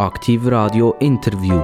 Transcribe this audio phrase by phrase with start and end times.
[0.00, 1.60] Aktiv Radio Interview.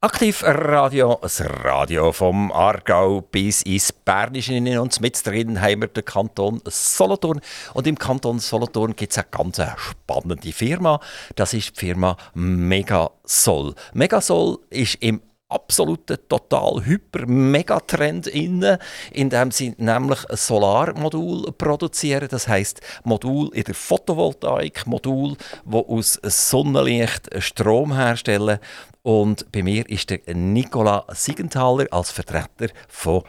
[0.00, 4.98] Aktiv Radio, das Radio vom Aargau bis ins Bernische in uns.
[4.98, 7.40] Mit drin haben wir den Kanton Solothurn.
[7.74, 10.98] Und im Kanton Solothurn gibt es eine ganz spannende Firma.
[11.36, 13.76] Das ist die Firma Megasol.
[13.94, 18.78] Megasol ist im absoluten total hyper Megatrend inne,
[19.12, 26.18] indem sie nämlich ein Solarmodul produzieren, das heißt Modul in der Photovoltaik, Modul, wo aus
[26.22, 28.58] Sonnenlicht Strom herstellen
[29.02, 33.22] und bei mir ist der Nicola Siegenthaler als Vertreter von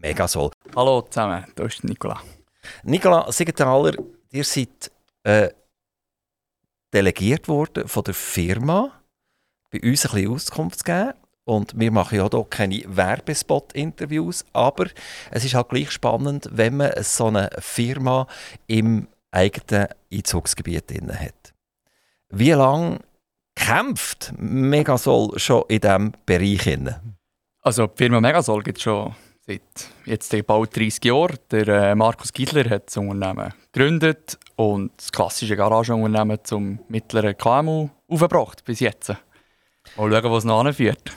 [0.00, 0.50] Megasol.
[0.74, 2.20] Hallo zusammen, da ist Nicola.
[2.82, 3.92] Nicola Siegenthaler,
[4.30, 4.90] ihr seid
[5.24, 5.50] äh,
[6.92, 9.02] delegiert worden von der Firma,
[9.70, 11.12] bei uns ein bisschen Auskunft zu geben.
[11.48, 14.88] Und wir machen ja hier keine Werbespot-Interviews, aber
[15.30, 18.26] es ist halt gleich spannend, wenn man so eine Firma
[18.66, 21.54] im eigenen Einzugsgebiet hat.
[22.28, 22.98] Wie lange
[23.54, 26.66] kämpft Megasol schon in diesem Bereich?
[27.62, 29.14] Also die Firma Megasol gibt es schon
[29.46, 29.62] seit
[30.04, 31.38] jetzt bald 30 Jahren.
[31.50, 37.88] Der äh, Markus Giedler hat das Unternehmen gegründet und das klassische Garagenunternehmen zum mittleren KMU
[38.06, 39.08] aufgebracht bis jetzt.
[39.96, 41.10] Mal schauen, wo es noch anführt.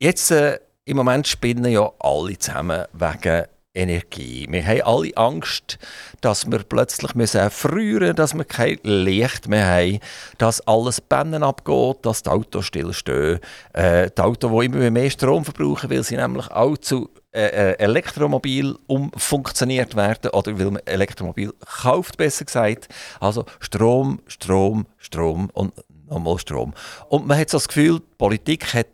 [0.00, 4.46] Jetzt äh, im Moment spinnen ja alle zusammen wegen Energie.
[4.48, 5.76] Wir haben alle Angst,
[6.20, 9.98] dass wir plötzlich müssen frieren dass wir kein Licht mehr haben,
[10.38, 13.40] dass alles Bannen abgeht, dass die Autos stillstehen.
[13.72, 17.78] Äh, die Autos, die immer mehr Strom verbrauchen, weil sie nämlich auch zu äh, äh,
[17.78, 21.52] Elektromobil umfunktioniert werden oder weil man Elektromobil
[21.82, 22.88] kauft, besser gesagt.
[23.18, 25.72] Also Strom, Strom, Strom und
[26.08, 26.72] nochmal Strom.
[27.08, 28.86] Und man hat so das Gefühl, die Politik hat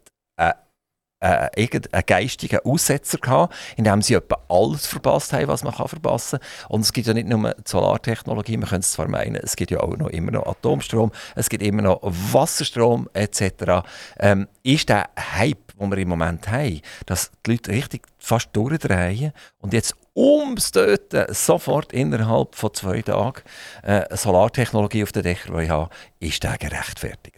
[1.25, 6.69] äh, irgendeinen geistigen Aussetzer gehabt, indem sie etwa alles verpasst haben, was man verpassen kann.
[6.69, 9.81] Und es gibt ja nicht nur Solartechnologie, man könnte es zwar meinen, es gibt ja
[9.81, 13.87] auch noch immer noch Atomstrom, es gibt immer noch Wasserstrom etc.
[14.19, 15.09] Ähm, ist der
[15.39, 20.73] Hype, den wir im Moment haben, dass die Leute richtig fast durchdrehen und jetzt ums
[20.73, 23.43] Töten sofort innerhalb von zwei Tagen
[23.83, 27.34] äh, Solartechnologie auf den Dächern haben, ist der gerechtfertigt?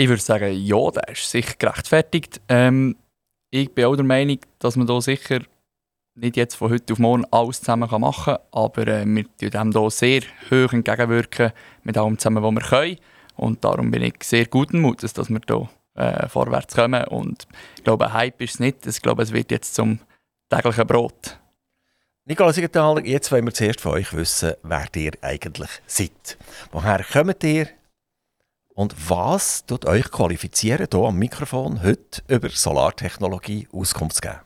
[0.00, 2.40] Ich würde sagen, ja, der ist sicher gerechtfertigt.
[2.48, 2.94] Ähm,
[3.50, 5.40] ich bin auch der Meinung, dass man da sicher
[6.14, 9.72] nicht jetzt von heute auf morgen alles zusammen machen kann, aber äh, wir wirken dem
[9.72, 10.20] hier sehr
[10.52, 11.50] hoch entgegenwirken
[11.82, 12.96] mit allem zusammen, was wir können.
[13.34, 17.02] Und darum bin ich sehr guten Mutes, dass wir hier äh, vorwärts kommen.
[17.06, 18.86] Und ich glaube, Hype ist es nicht.
[18.86, 19.98] Ich glaube, es wird jetzt zum
[20.48, 21.40] täglichen Brot.
[22.24, 26.38] Nicola Siegenthaler, jetzt wollen wir zuerst von euch wissen, wer ihr eigentlich seid.
[26.70, 27.77] Woher kommt ihr?
[28.78, 34.38] Und was tut euch qualifizieren, hier am Mikrofon heute über Solartechnologie Auskunft zu geben?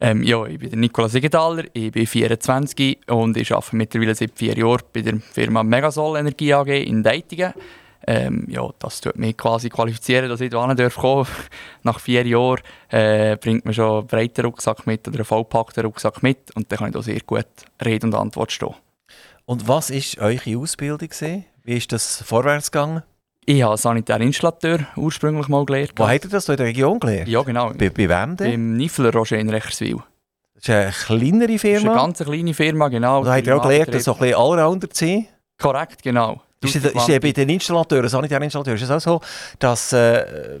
[0.00, 4.36] Ähm, ja, ich bin der Nikola Siegenthaler, ich bin 24 und ich arbeite mittlerweile seit
[4.36, 7.52] vier Jahren bei der Firma Megasol Energie AG in Deitingen.
[8.04, 11.28] Ähm, ja, das tut mich quasi qualifizieren, dass ich hierher darf kommen.
[11.84, 16.20] Nach vier Jahren äh, bringt man schon einen breiten Rucksack mit oder einen vollpackten Rucksack
[16.20, 17.46] mit und dann kann ich da sehr gut
[17.84, 18.74] Rede und Antwort stehen.
[19.44, 21.44] Und was war eure Ausbildung?
[21.62, 23.04] Wie ist das vorwärts gegangen?
[23.48, 25.92] Ich habe Sanitärinstallateur ursprünglich mal gelernt.
[25.94, 27.28] Wo habt ihr das in der Region gelernt?
[27.28, 27.72] Ja, genau.
[27.78, 28.50] Bei, bei wem denn?
[28.50, 29.98] Beim Nifler Roger in Recherswil.
[30.56, 31.74] Das ist eine kleinere Firma?
[31.74, 33.22] Das ist eine ganz kleine Firma, genau.
[33.22, 35.28] Da habt ihr auch gelernt, so ein bisschen Allrounder zu sein?
[35.58, 36.42] Korrekt, genau.
[36.60, 39.20] Ist, ist, ist bei den Installateuren, Sanitärinstallateuren, ist es auch so,
[39.60, 40.58] dass äh,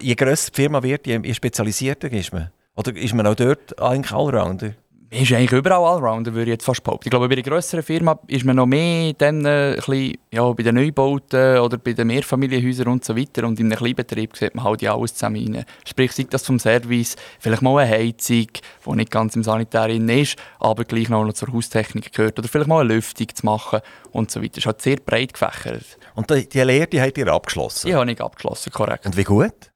[0.00, 2.50] je grösser die Firma wird, je spezialisierter ist man?
[2.74, 4.70] Oder ist man auch dort eigentlich Allrounder?
[5.14, 7.06] Man ist eigentlich überall Allrounder, würde ich jetzt fast behaupten.
[7.06, 10.50] Ich glaube, bei einer grösseren Firma ist man noch mehr dann, äh, ein bisschen, ja,
[10.50, 13.46] bei den Neubauten oder bei den Mehrfamilienhäusern und so weiter.
[13.46, 15.64] Und in einem Kleinbetrieb sieht man halt ja alles zusammen rein.
[15.84, 18.48] Sprich, sei das vom Service, vielleicht mal eine Heizung,
[18.86, 22.36] die nicht ganz im Sanitär ist, aber gleich noch zur Haustechnik gehört.
[22.40, 24.54] Oder vielleicht mal eine Lüftung zu machen und so weiter.
[24.54, 25.96] Das ist halt sehr breit gefächert.
[26.16, 27.86] Und die, die Lehre die habt ihr abgeschlossen?
[27.86, 29.06] Ja, habe ich abgeschlossen, korrekt.
[29.06, 29.70] Und wie gut?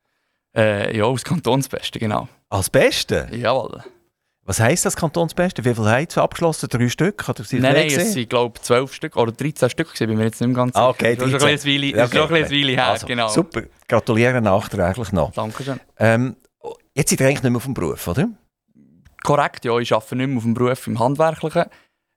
[0.56, 2.26] Äh, ja, als Kantonsbeste, genau.
[2.48, 3.28] Als Beste?
[3.30, 3.84] Jawohl.
[4.48, 5.62] Was heisst das Kantonsbeste?
[5.66, 6.70] Wie viele haben abgeschlossen?
[6.70, 7.28] Drei Stück?
[7.28, 10.48] Oder nein, nein, es sind glaube zwölf Stück oder 13 Stück, bin mir jetzt nicht
[10.48, 11.16] mehr ganz ah, okay, sicher.
[11.16, 13.28] Das ist schon ein bisschen okay, her, also, genau.
[13.28, 15.32] Super, gratuliere nachträglich noch.
[15.32, 15.78] Dankeschön.
[15.98, 16.36] Ähm,
[16.94, 18.30] jetzt seid ihr eigentlich nicht mehr auf dem Beruf, oder?
[19.22, 21.64] Korrekt, ja, ich arbeite nicht mehr auf dem Beruf im Handwerklichen.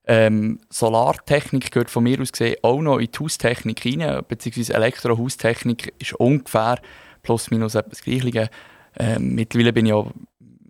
[0.06, 5.92] Ähm, Solartechnik gehört von mir aus gesehen auch noch in die Haustechnik rein, beziehungsweise Elektrohaustechnik
[5.98, 6.80] ist ungefähr
[7.22, 8.48] plus minus etwas Gleiche.
[8.98, 10.12] Ähm, mittlerweile bin ich auch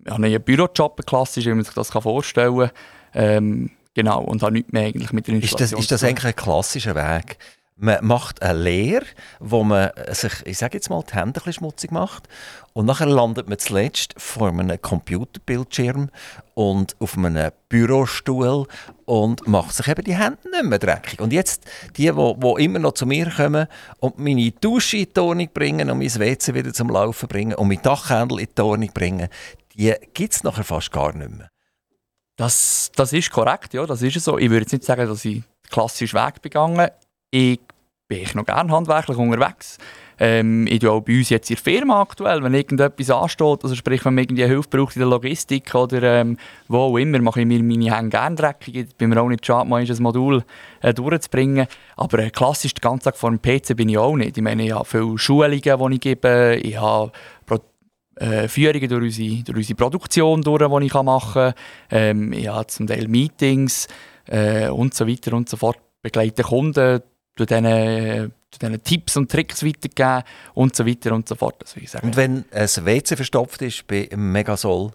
[0.07, 2.71] ja, einen Bürojob, klassisch, wie man sich das vorstellen kann.
[3.15, 6.27] Ähm, genau, und habe nichts mehr eigentlich mit der Installation Ist das, ist das eigentlich
[6.27, 7.39] ein klassischer Weg?
[7.77, 9.07] Man macht eine Lehre,
[9.41, 12.29] wo man sich, ich sage jetzt mal, die Hände ein bisschen schmutzig macht.
[12.75, 16.11] Und nachher landet man zuletzt vor einem Computerbildschirm
[16.55, 18.67] und auf einem Bürostuhl
[19.05, 21.21] und macht sich eben die Hände nicht mehr dreckig.
[21.21, 21.65] Und jetzt,
[21.97, 23.67] die, die, immer noch zu mir kommen
[23.99, 27.69] und meine Dusche in die Ordnung bringen und mein WC wieder zum Laufen bringen und
[27.69, 29.29] mein Dachhändel in die Ordnung bringen,
[29.75, 31.49] die gibt es nachher fast gar nicht mehr.
[32.37, 34.39] Das, das ist korrekt, ja, das ist so.
[34.39, 36.89] Ich würde jetzt nicht sagen, dass ich den klassischen Weg begangen
[37.31, 37.61] Ich
[38.09, 39.79] bin noch gerne handwerklich unterwegs.
[40.19, 43.75] Ähm, ich tue auch bei uns jetzt in der Firma aktuell, wenn irgendetwas ansteht, also
[43.75, 46.37] sprich, wenn man irgendwie Hilfe braucht in der Logistik oder ähm,
[46.69, 48.77] wo auch immer, mache ich mir meine Hände gerne dreckig.
[48.77, 50.45] Ich bin mir auch nicht schade, mal ein Modul
[50.81, 51.67] äh, durchzubringen.
[51.97, 54.37] Aber äh, klassisch den ganzen Tag vor dem PC bin ich auch nicht.
[54.37, 56.61] Ich meine, ich habe viele Schulungen, die ich gebe.
[56.63, 57.13] Ich habe
[58.17, 61.55] äh, Führungen durch unsere, durch unsere Produktion, durch, die ich machen kann.
[61.91, 63.89] Ähm, ich habe zum Teil Meetings
[64.27, 65.79] äh, und so weiter und so fort.
[66.03, 67.01] Begleite Kunden,
[67.37, 70.25] durch denen diesen Tipps und Tricks weitergeben
[70.55, 71.57] und so weiter und so fort.
[71.61, 72.07] Das ich sagen.
[72.07, 74.91] Und wenn ein WC verstopft ist bei Megasol,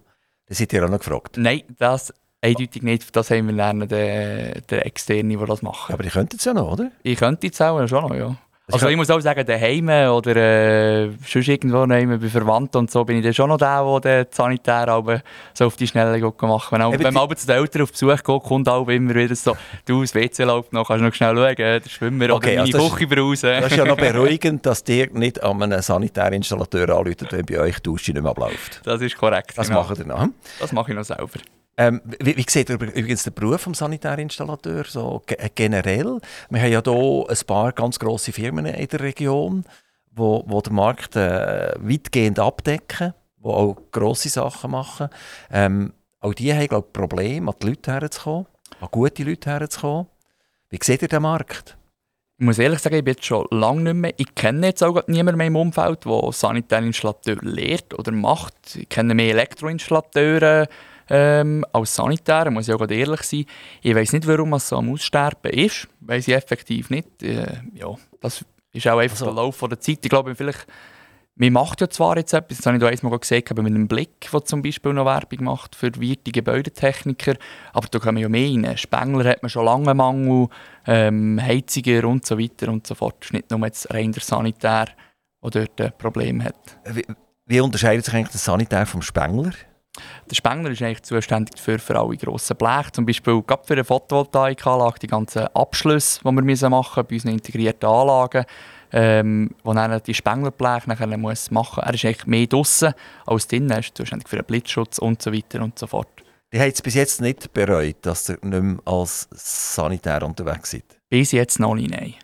[0.47, 1.37] dann seid ihr auch noch gefragt?
[1.37, 3.15] Nein, das eindeutig nicht.
[3.15, 5.91] Das haben wir lernen, der, der Externe, der das macht.
[5.91, 6.91] Aber ich könnte es ja noch, oder?
[7.03, 8.35] Ich könnte es auch schon noch, ja.
[8.69, 13.05] Also ich muss auch sagen, daheim oder äh, sonst irgendwo nehmen, bei Verwandten und so,
[13.05, 15.21] bin ich dann schon noch der, der den Sanitär aber
[15.53, 16.71] so auf die Schnelle macht.
[16.73, 19.55] Wenn, wenn man aber zu den Eltern auf Besuch geht, kommt auch immer wieder so,
[19.85, 22.75] du, das WC läuft noch, kannst du noch schnell schauen, der Schwimmer okay, oder meine
[22.75, 23.47] also Küchenbrause.
[23.61, 27.77] Das ist ja noch beruhigend, dass dir nicht an einen Sanitärinstallateur anruft, wenn bei euch
[27.77, 28.81] die Dusche nicht mehr abläuft.
[28.83, 29.53] Das ist korrekt.
[29.55, 29.83] Das genau.
[29.83, 30.27] macht ihr noch?
[30.59, 31.39] Das mache ich noch selber.
[31.79, 35.21] Ähm, wie, wie sieht übrigens der Beruf des Sanitärinstallateur so
[35.53, 36.19] generell?
[36.49, 39.63] Wir haben ja hier ein paar ganz grosse Firmen in der Region,
[40.11, 45.09] wo, wo den Markt weitgehend abdecken, die auch grosse Sachen machen.
[45.51, 48.47] Ähm, auch die haben glaube ich, Probleme, an die Leute herzukommen,
[48.81, 50.07] an gute Leute herzukommen.
[50.69, 51.77] Wie sieht ihr den Markt?
[52.39, 54.13] Ich muss ehrlich sagen, ich bin jetzt schon lange nicht mehr.
[54.17, 58.75] Ich kenne jetzt auch niemanden mehr im Umfeld, der Sanitärinstallateur lehrt oder macht.
[58.75, 60.67] Ich kenne mehr Elektroinstallateure,
[61.09, 63.45] ähm, als Sanitär, muss ich auch ehrlich sein.
[63.81, 65.87] Ich weiß nicht, warum es so am Aussterben ist.
[66.01, 67.23] Weiß ich effektiv nicht.
[67.23, 69.99] Äh, ja, das ist auch einfach also, der Lauf der Zeit.
[70.01, 70.67] Ich glaube, vielleicht,
[71.35, 73.87] man macht ja zwar jetzt etwas, das habe ich da einmal gesehen, aber mit einem
[73.87, 77.35] Blick, der zum Beispiel noch Werbung macht für weite Gebäudetechniker,
[77.73, 78.77] aber da kommen ja mehr rein.
[78.77, 80.47] Spengler hat man schon lange Mangel,
[80.85, 83.17] ähm, Heiziger und so weiter und so fort.
[83.21, 84.87] Es ist nicht nur jetzt rein der Sanitär,
[85.43, 86.55] der dort ein Problem hat.
[86.85, 87.05] Wie,
[87.45, 89.53] wie unterscheidet sich eigentlich der Sanitär vom Spengler?
[90.29, 93.83] Der Spengler ist eigentlich zuständig für, für alle grossen Bleche, zum Beispiel gerade für eine
[93.83, 98.45] Photovoltaikanlage, die ganzen Abschlüsse, die wir machen müssen bei unseren integrierten Anlagen,
[98.91, 102.93] ähm, wo dann die Spenglerbleche nachher muss machen Er ist eigentlich mehr draußen
[103.25, 106.07] als drinnen, er ist zuständig für den Blitzschutz und so weiter und so fort.
[106.53, 110.85] Die haben es bis jetzt nicht bereut, dass ihr nicht mehr als Sanitär unterwegs seid?
[111.09, 112.15] Bis jetzt noch nicht, nein.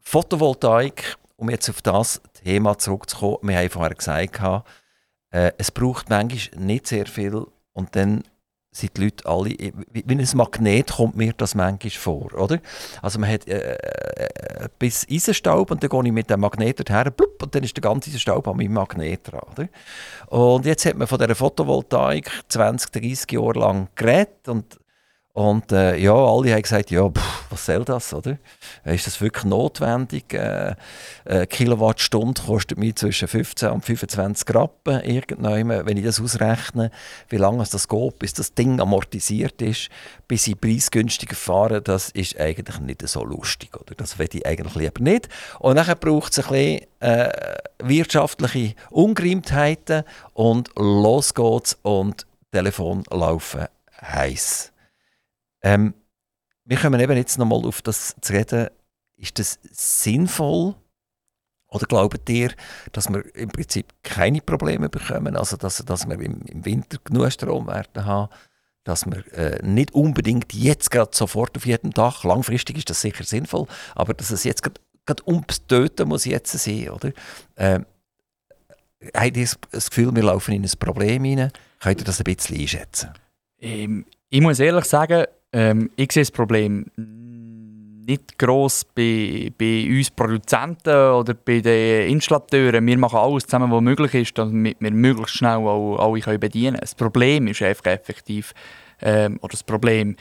[0.00, 4.40] Photovoltaik, um jetzt auf das Thema zurückzukommen, wir haben vorher gesagt,
[5.34, 8.22] äh, es braucht manchmal nicht sehr viel und dann
[8.70, 12.60] sind die Leute alle, wie, ein Magnet kommt mir das manchmal vor, oder?
[13.02, 17.12] Also man hat äh, äh, bis Eisenstaub und dann gehe ich mit dem Magnet dorthin,
[17.12, 19.68] blub, und dann ist der ganze Eisenstaub an meinem Magnet dran, oder?
[20.28, 24.78] Und jetzt hat man von dieser Photovoltaik 20, 30 Jahre lang geredet und
[25.34, 28.38] und äh, ja, alle haben gesagt, ja, pff, was soll das, oder?
[28.84, 30.32] Ist das wirklich notwendig?
[30.32, 30.76] Äh,
[31.24, 35.86] eine Kilowattstunde kostet mir zwischen 15 und 25 Rappen irgendwann.
[35.86, 36.92] Wenn ich das ausrechne,
[37.30, 39.88] wie lange es das geht, bis das Ding amortisiert ist,
[40.28, 43.96] bis ich preisgünstiger fahre, das ist eigentlich nicht so lustig, oder?
[43.96, 45.28] Das will ich eigentlich lieber nicht.
[45.58, 53.64] Und dann braucht es ein bisschen äh, wirtschaftliche Ungereimtheiten und los geht's und Telefon laufen
[54.00, 54.73] heiß.
[55.64, 55.94] Ähm,
[56.64, 58.68] wir kommen eben jetzt nochmal auf das zu reden.
[59.16, 60.74] Ist das sinnvoll?
[61.68, 62.52] Oder glaubt ihr,
[62.92, 65.36] dass wir im Prinzip keine Probleme bekommen?
[65.36, 68.32] Also, dass, dass wir im, im Winter genug Strom werden haben?
[68.84, 73.24] Dass wir äh, nicht unbedingt jetzt gerade sofort auf jedem Dach, langfristig ist das sicher
[73.24, 77.12] sinnvoll, aber dass es jetzt gerade ums Töten muss jetzt sein, oder?
[77.56, 77.86] Ähm,
[79.14, 81.50] habt ihr das Gefühl, wir laufen in ein Problem hinein?
[81.80, 83.10] Könnt ihr das ein bisschen einschätzen?
[83.58, 86.84] Ähm, ich muss ehrlich sagen, ähm, ich sehe das Problem
[88.06, 92.86] nicht gross bei, bei uns Produzenten oder bei den Installateuren.
[92.86, 96.80] Wir machen alles zusammen, was möglich ist, damit wir möglichst schnell auch alle bedienen können.
[96.80, 98.52] Das Problem ist einfach effektiv,
[99.00, 100.16] ähm, oder das Problem,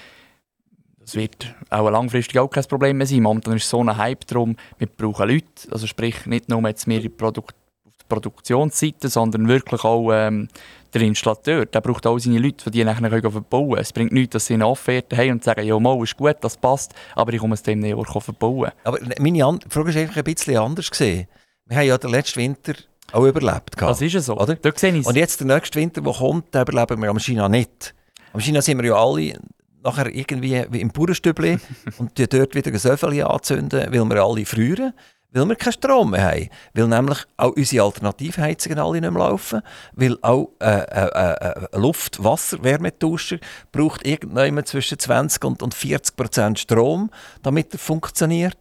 [0.99, 3.23] das wird auch langfristig auch kein Problem mehr sein.
[3.23, 7.01] Momentan ist so ein Hype darum, wir brauchen Leute, also sprich nicht nur jetzt mehr
[7.09, 7.55] Produkte
[8.03, 10.47] die Produktionsseite, sondern wirklich auch ähm,
[10.93, 11.65] der Installateur.
[11.65, 14.67] Der braucht auch seine Leute, die nachher können verbauen Es bringt nichts, dass sie eine
[14.67, 17.79] Offerte haben und sagen, ja, mal ist gut, das passt, aber ich komme es dem
[17.79, 18.71] nicht verbauen.
[18.83, 21.27] Aber meine An Frage ist einfach ein bisschen anders gesehen.
[21.65, 22.73] Wir haben ja den letzten Winter
[23.11, 23.75] auch überlebt.
[23.77, 24.37] Das ist ja so.
[24.37, 24.57] Oder?
[25.07, 27.93] Und jetzt der nächste Winter, der kommt, den überleben wir am China nicht.
[28.33, 29.33] Am China sind wir ja alle
[29.83, 31.59] nachher irgendwie wie im Bauernstübli
[31.97, 34.93] und die dort wieder ein Söffel anzünden, weil wir alle frieren,
[35.33, 36.49] weil wir keinen Strom mehr haben.
[36.73, 39.61] Weil nämlich auch unsere Alternativheizungen alle nicht mehr laufen,
[39.93, 43.37] weil auch äh, äh, äh, Luft-, Wasser-, Wärmetauscher
[43.71, 47.09] braucht irgendwann zwischen 20 und, und 40 Prozent Strom,
[47.41, 48.57] damit er funktioniert.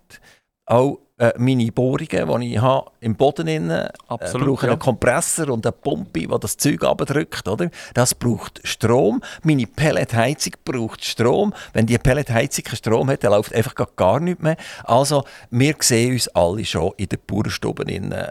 [0.66, 3.70] Auch äh, meine Bohrungen, die ich habe, im Boden
[4.08, 4.72] Absolut, äh, brauchen ja.
[4.72, 7.46] einen Kompressor und eine Pumpe, die das Zeug abdrückt.
[7.46, 7.70] Oder?
[7.94, 9.22] Das braucht Strom.
[9.42, 11.52] Meine Pelletheizung braucht Strom.
[11.72, 14.56] Wenn die Pelletheizung keinen Strom hat, dann läuft einfach gar nichts mehr.
[14.84, 18.28] Also, wir sehen uns alle schon in den Bauernstuben innen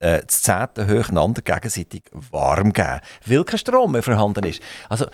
[0.00, 4.60] äh, das Zehnte hocheinander gegenseitig warm geben, weil kein Strom mehr vorhanden ist.
[4.88, 5.06] Also,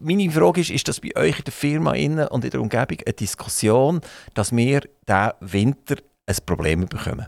[0.00, 2.98] meine Frage ist, ist das bei euch in der Firma innen und in der Umgebung
[3.04, 4.00] eine Diskussion,
[4.34, 5.96] dass wir diesen Winter
[6.26, 7.26] ein Problem bekommen.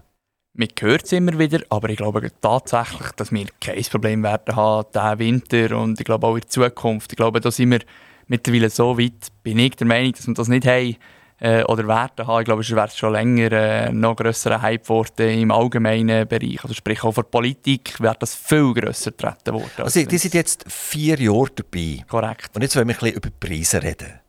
[0.54, 4.86] Man hört es immer wieder, aber ich glaube tatsächlich, dass wir kein Problem werden haben
[4.92, 7.12] diesen Winter und ich glaube auch in der Zukunft.
[7.12, 7.80] Ich glaube, da sind wir
[8.26, 10.96] mittlerweile so weit, bin ich der Meinung, dass wir das nicht haben
[11.40, 12.40] äh, oder werden haben.
[12.40, 16.62] Ich glaube, es wäre schon länger äh, noch grösserer Hype geworden im allgemeinen Bereich.
[16.62, 19.70] Also sprich auch für die Politik wäre das viel grösser treten worden.
[19.78, 22.04] Also, die sind jetzt vier Jahre dabei.
[22.08, 22.50] Korrekt.
[22.56, 24.20] Und jetzt wollen wir ein bisschen über die Preise reden.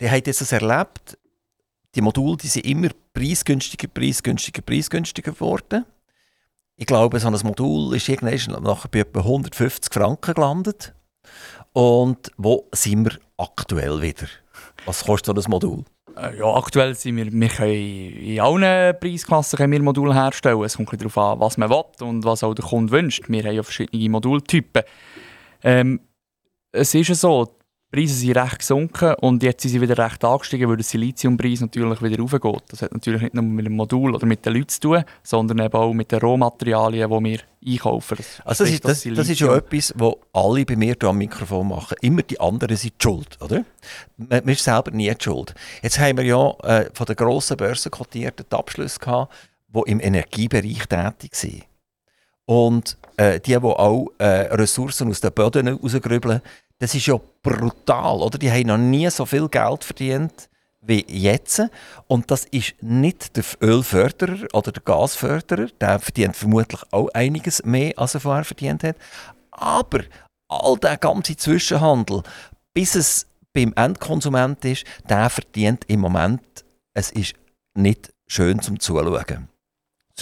[0.00, 1.18] Die haben das erlebt,
[1.94, 5.84] die Module die sind immer preisgünstiger, preisgünstiger, preisgünstiger geworden.
[6.76, 10.94] Ich glaube, so ein Modul ist irgendwann nachher bei etwa 150 Franken gelandet.
[11.72, 14.26] Und wo sind wir aktuell wieder?
[14.86, 15.84] Was kostet so ein Modul?
[16.16, 20.62] Äh, ja, aktuell sind wir, wir können in allen Preisklassen können wir Module herstellen.
[20.62, 23.28] Es kommt darauf an, was man will und was auch der Kunde wünscht.
[23.28, 24.82] Wir haben ja verschiedene Modultypen.
[25.62, 26.00] Ähm,
[26.72, 27.54] es ist so,
[27.92, 32.00] Preise sind recht gesunken und jetzt sind sie wieder recht angestiegen, weil der Siliziumpreis natürlich
[32.00, 32.62] wieder raufgeht.
[32.68, 35.58] Das hat natürlich nicht nur mit dem Modul oder mit den Leuten zu tun, sondern
[35.58, 38.16] eben auch mit den Rohmaterialien, die wir einkaufen.
[38.16, 41.18] Das also das ist, das, das ist ja etwas, was alle bei mir hier am
[41.18, 41.98] Mikrofon machen.
[42.00, 43.62] Immer die anderen sind die schuld, oder?
[44.16, 45.54] Man, man ist selber nie die schuld.
[45.82, 49.34] Jetzt haben wir ja äh, von den grossen Börsen kotierten Abschlüsse gehabt,
[49.68, 51.64] die im Energiebereich tätig sind.
[52.46, 56.40] Und äh, die, die auch äh, Ressourcen aus den Böden rausgrübeln,
[56.82, 58.38] das ist ja brutal, oder?
[58.38, 60.48] Die haben noch nie so viel Geld verdient
[60.80, 61.62] wie jetzt.
[62.08, 67.92] Und das ist nicht der Ölförderer oder der Gasförderer, der verdient vermutlich auch einiges mehr,
[67.96, 68.96] als er vorher verdient hat.
[69.52, 70.00] Aber
[70.48, 72.24] all der ganze Zwischenhandel,
[72.74, 77.34] bis es beim Endkonsument ist, der verdient im Moment, es ist
[77.74, 79.51] nicht schön zum Zuschauen.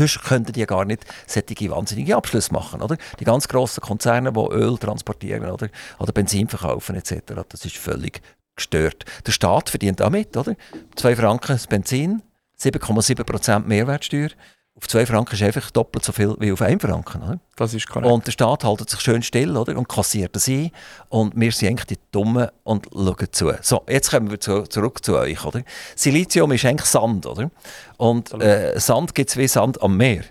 [0.00, 2.80] Sonst könnten die gar nicht solche wahnsinnige Abschlüsse machen.
[2.80, 2.96] Oder?
[3.18, 8.22] Die ganz grossen Konzerne, die Öl transportieren oder, oder Benzin verkaufen etc., das ist völlig
[8.56, 9.04] gestört.
[9.26, 10.38] Der Staat verdient auch mit.
[10.38, 10.56] Oder?
[10.96, 12.22] 2 Franken das Benzin,
[12.58, 14.30] 7,7% Mehrwertsteuer.
[14.80, 17.22] Auf 2 Franken ist einfach doppelt so viel wie auf 1 Franken.
[17.22, 17.38] Oder?
[17.56, 18.10] Das ist korrekt.
[18.10, 19.76] Und der Staat hält sich schön still oder?
[19.76, 20.70] und kassiert das ein.
[21.10, 23.52] Und wir sind eigentlich die Dummen und schauen zu.
[23.60, 25.44] So, jetzt kommen wir zu, zurück zu euch.
[25.44, 25.62] Oder?
[25.94, 27.26] Silizium ist eigentlich Sand.
[27.26, 27.50] Oder?
[27.98, 30.24] Und äh, Sand gibt es wie Sand am Meer.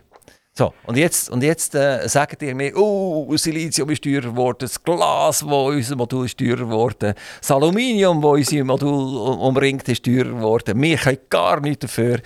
[0.59, 4.83] So, und jetzt, und jetzt äh, sagt ihr mir, oh, Silizium ist teurer geworden, das
[4.83, 10.25] Glas, wo unser Modul ist teurer geworden, das Aluminium, das unser Modul umringt, ist teurer
[10.25, 10.81] geworden.
[10.81, 12.19] Wir können gar nichts dafür.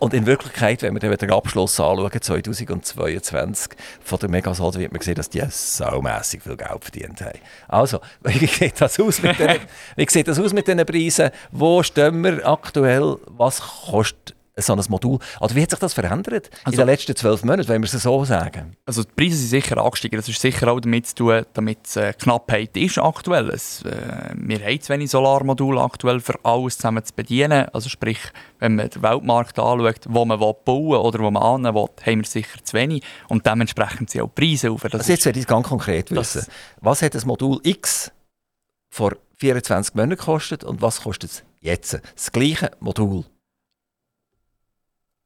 [0.00, 3.72] Und in Wirklichkeit, wenn wir dann den Abschluss anschauen, 2022
[4.02, 7.38] von der Megasol, wird man sehen, dass die saumässig viel Geld verdient haben.
[7.68, 9.60] Also, wie sieht das aus mit den,
[9.96, 11.30] wie sieht das aus mit den Preisen?
[11.52, 13.16] Wo stehen wir aktuell?
[13.26, 15.18] Was kostet so ein Modul.
[15.40, 18.02] Also wie hat sich das verändert also, in den letzten zwölf Monaten, wenn wir es
[18.02, 18.76] so sagen?
[18.86, 20.16] Also die Preise sind sicher angestiegen.
[20.16, 23.50] Das ist sicher auch damit zu tun, damit es äh, Knappheit ist aktuell.
[23.50, 27.68] Es, äh, wir haben zu wenig Solarmodule aktuell für alles zusammen zu bedienen.
[27.72, 28.20] Also sprich,
[28.60, 32.20] wenn man den Weltmarkt anschaut, wo man bauen will oder wo man an will, haben
[32.20, 33.02] wir sicher zu wenig.
[33.28, 34.84] Und dementsprechend sind auch die Preise auf.
[34.84, 36.46] Also jetzt werde ich ganz konkret wissen.
[36.80, 38.12] Was hat das Modul X
[38.90, 42.00] vor 24 Monaten gekostet und was kostet es jetzt?
[42.14, 43.24] Das gleiche Modul.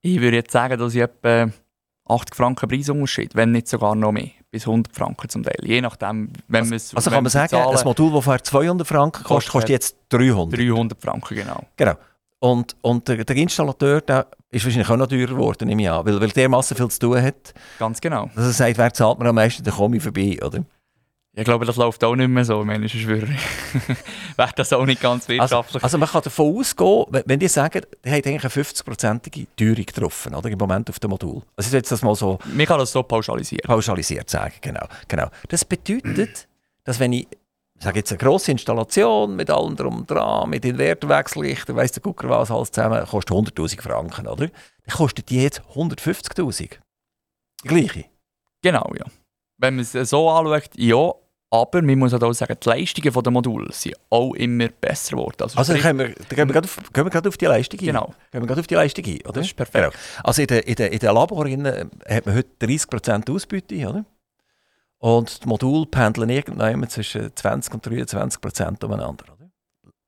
[0.02, 1.50] Ich würde jetzt sagen, dass ich etwa
[2.08, 4.30] 80 Franken Preisunterschied, wenn nicht sogar noch mehr.
[4.50, 5.58] Bis 100 Franken zum Teil.
[5.62, 9.22] Je nachdem, wenn also, also kann man sagen, zahlen, ein Modul, das vorher 200 Franken
[9.22, 10.58] kostet, kostet jetzt 300?
[10.58, 11.64] 300 Franken, genau.
[11.76, 11.94] Genau.
[12.40, 16.20] Und, und der, der Installateur der ist wahrscheinlich auch noch teurer geworden im Jahr, weil,
[16.20, 17.52] weil der Masse viel zu tun hat.
[17.78, 18.30] Ganz genau.
[18.34, 20.64] Dass er sagt, wer zahlt mir am meisten, dann komme ich vorbei, oder?
[21.38, 22.60] Ich glaube, das läuft auch nicht mehr so.
[22.60, 23.28] Ich meine, sonst wäre
[24.56, 25.84] das auch nicht ganz Also, wirtschaftlich.
[25.84, 30.34] also man kann davon ausgehen, wenn- die sagen, die haben eigentlich eine 50-prozentige Teuerung getroffen,
[30.34, 31.42] oder, im Moment auf dem Modul.
[31.54, 33.62] Also ich jetzt das mal so Man kann das so pauschalisieren.
[33.66, 34.84] pauschalisiert sagen, genau.
[35.06, 35.28] genau.
[35.48, 36.48] Das bedeutet,
[36.82, 40.64] dass wenn ich, ich sage jetzt eine grosse Installation mit allem drum und dran, mit
[40.64, 44.48] Inverterwechsellichter, weiss der Gucker was, alles zusammen, kostet 100'000 Franken, oder?
[44.48, 46.78] Dann kostet die jetzt 150'000.
[47.62, 48.06] Die gleiche.
[48.60, 49.04] Genau, ja.
[49.58, 51.12] Wenn man es so anschaut, ja.
[51.50, 55.36] Aber man muss auch sagen, die Leistungen der Module sind auch immer besser geworden.
[55.40, 57.86] Also, Also können wir, gehen wir, gerade auf, gehen wir gerade auf die Leistung ein.
[57.86, 58.14] Genau.
[58.30, 59.32] Gehen wir gerade auf die Leistung ein, oder?
[59.32, 59.92] Das ist perfekt.
[59.92, 60.04] Genau.
[60.24, 64.04] Also in den in der, in der Laborinnen hat man heute 30% Ausbeute, oder?
[64.98, 69.50] Und die Module pendeln irgendwann zwischen 20 und 23% umeinander, oder?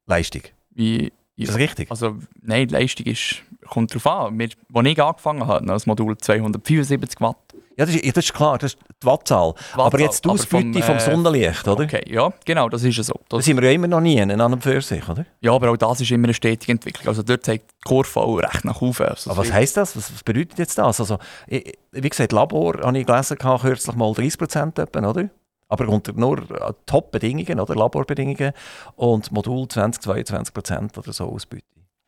[0.07, 0.43] Leistung.
[0.71, 1.91] wie, Ist das richtig?
[1.91, 4.39] Also, nein, die Leistung ist, kommt darauf an.
[4.39, 7.37] Wir, als ich angefangen habe, das Modul 275 Watt.
[7.81, 9.55] Ja, das ist, das ist klar, das ist die Wattzahl.
[9.73, 11.85] aber Wattzahl, jetzt die aber Ausbeute vom, vom, äh, Sonnenlicht, oder?
[11.85, 13.15] Okay, ja, genau, das ist so.
[13.31, 15.25] Da Das, sind wir ja immer noch nie an und für sich, oder?
[15.41, 17.09] ja, aber auch das ist immer eine stetige Entwicklung.
[17.09, 19.07] Also dort zeigt die Kurve auch recht nach oben.
[19.07, 19.97] Also, Aber was heisst das?
[19.97, 21.01] Was, was bedeutet jetzt das?
[21.01, 25.31] Also, ich, wie gesagt, Labor habe ich gelesen, gehabt, kürzlich mal 30% etwa, oder?
[25.69, 27.75] Aber unter nur äh, Top-Bedingungen, oder?
[27.75, 28.53] Laborbedingungen.
[28.97, 31.65] Und Modul 20, 22% oder so Ausbeute.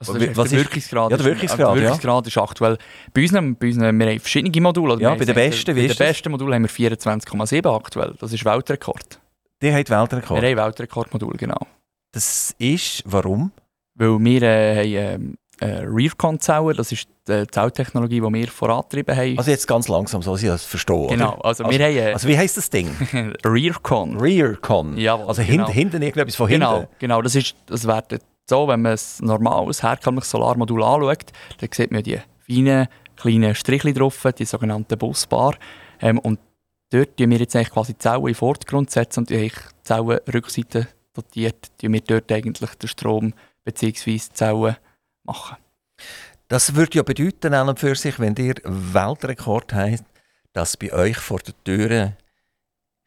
[0.09, 1.82] Also der, was der ist- Wirkungsgrad, Ja, der ist- Wirkungsgrad, der ja.
[1.82, 2.78] Wirkungsgrad ist aktuell
[3.12, 5.00] bei uns, bei uns wir haben verschiedene Module.
[5.00, 5.99] Ja, bei den besten, Bei ist den das?
[5.99, 8.14] besten Modulen haben wir 24,7 aktuell.
[8.21, 9.18] Das ist Weltrekord.
[9.62, 10.42] Die hat Weltrekord.
[10.42, 11.59] Wir haben Weltrekordmodul, genau.
[12.12, 13.52] Das ist, warum?
[13.94, 19.38] Weil wir äh, haben ähm, äh, Rearcon-Zellen, das ist die Zelltechnologie, die wir vorangetrieben haben.
[19.38, 21.06] Also jetzt ganz langsam, so dass ich das verstehe.
[21.06, 22.88] genau, also, Also- wir haben äh, Also wie heisst das Ding?
[23.44, 24.18] Rearcon.
[24.18, 24.97] Rearcon.
[24.97, 25.66] Jawohl, also genau.
[25.66, 26.92] hinten, hinten irgendetwas von Genau, hinten.
[26.99, 27.23] genau.
[27.23, 28.12] Das, ist, das dort
[28.52, 33.94] so, wenn man ein normales, herkömmliches Solarmodul anschaut, dann sieht man die feinen, kleinen Strichchen
[33.94, 35.56] drauf, die sogenannten Busbar.
[36.02, 36.38] Ähm, und
[36.90, 39.52] dort setzen wir jetzt eigentlich quasi die Zellen in den Vordergrund setzen und die die
[39.85, 43.32] Zellenrückseite dotiert, tun wir dort eigentlich den Strom
[43.64, 44.11] bzw.
[44.11, 44.76] die Zellen
[45.25, 45.56] machen.
[46.49, 50.04] Das würde ja bedeuten, an für sich, wenn ihr Weltrekord habt,
[50.52, 52.12] dass bei euch vor der Tür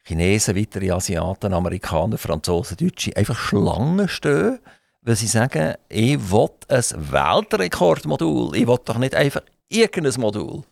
[0.02, 4.58] Chinesen, weitere Asiaten, Amerikaner, Franzosen, Deutsche einfach Schlangen stehen,
[5.06, 6.82] weil sie sagen, ich will ein
[7.12, 10.64] Weltrekordmodul, ich will doch nicht einfach irgendein Modul.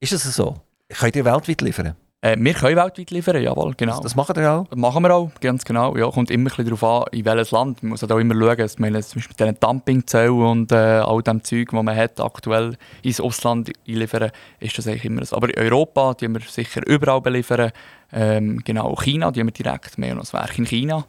[0.00, 0.60] Ist das so?
[0.90, 1.96] Könnt ihr weltweit liefern?
[2.20, 4.00] Äh, wir können weltweit liefern, jawohl, genau.
[4.00, 4.66] Das macht ihr auch?
[4.68, 5.96] Das machen wir auch, ganz genau.
[5.96, 7.82] Ja, kommt immer ein bisschen darauf an, in welches Land.
[7.82, 10.74] Man muss halt auch immer schauen, dass man zum Beispiel mit diesen Dumpingzellen und äh,
[10.74, 15.36] all dem Zeug, das man hat, aktuell ins Ausland einliefern, ist das eigentlich immer so.
[15.36, 17.72] Aber in Europa die wir sicher überall beliefern.
[18.12, 21.06] Ähm, genau, China, die wir direkt, mehr noch das Werk in China.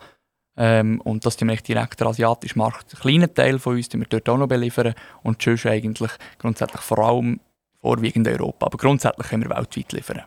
[0.57, 2.93] Ähm, und das tun wir direkt der asiatische Markt.
[2.93, 4.93] Einen kleinen Teil von uns die wir dort auch noch beliefern.
[5.23, 7.39] Und sonst eigentlich grundsätzlich vor allem
[7.81, 8.65] vorwiegend Europa.
[8.65, 10.23] Aber grundsätzlich können wir weltweit liefern.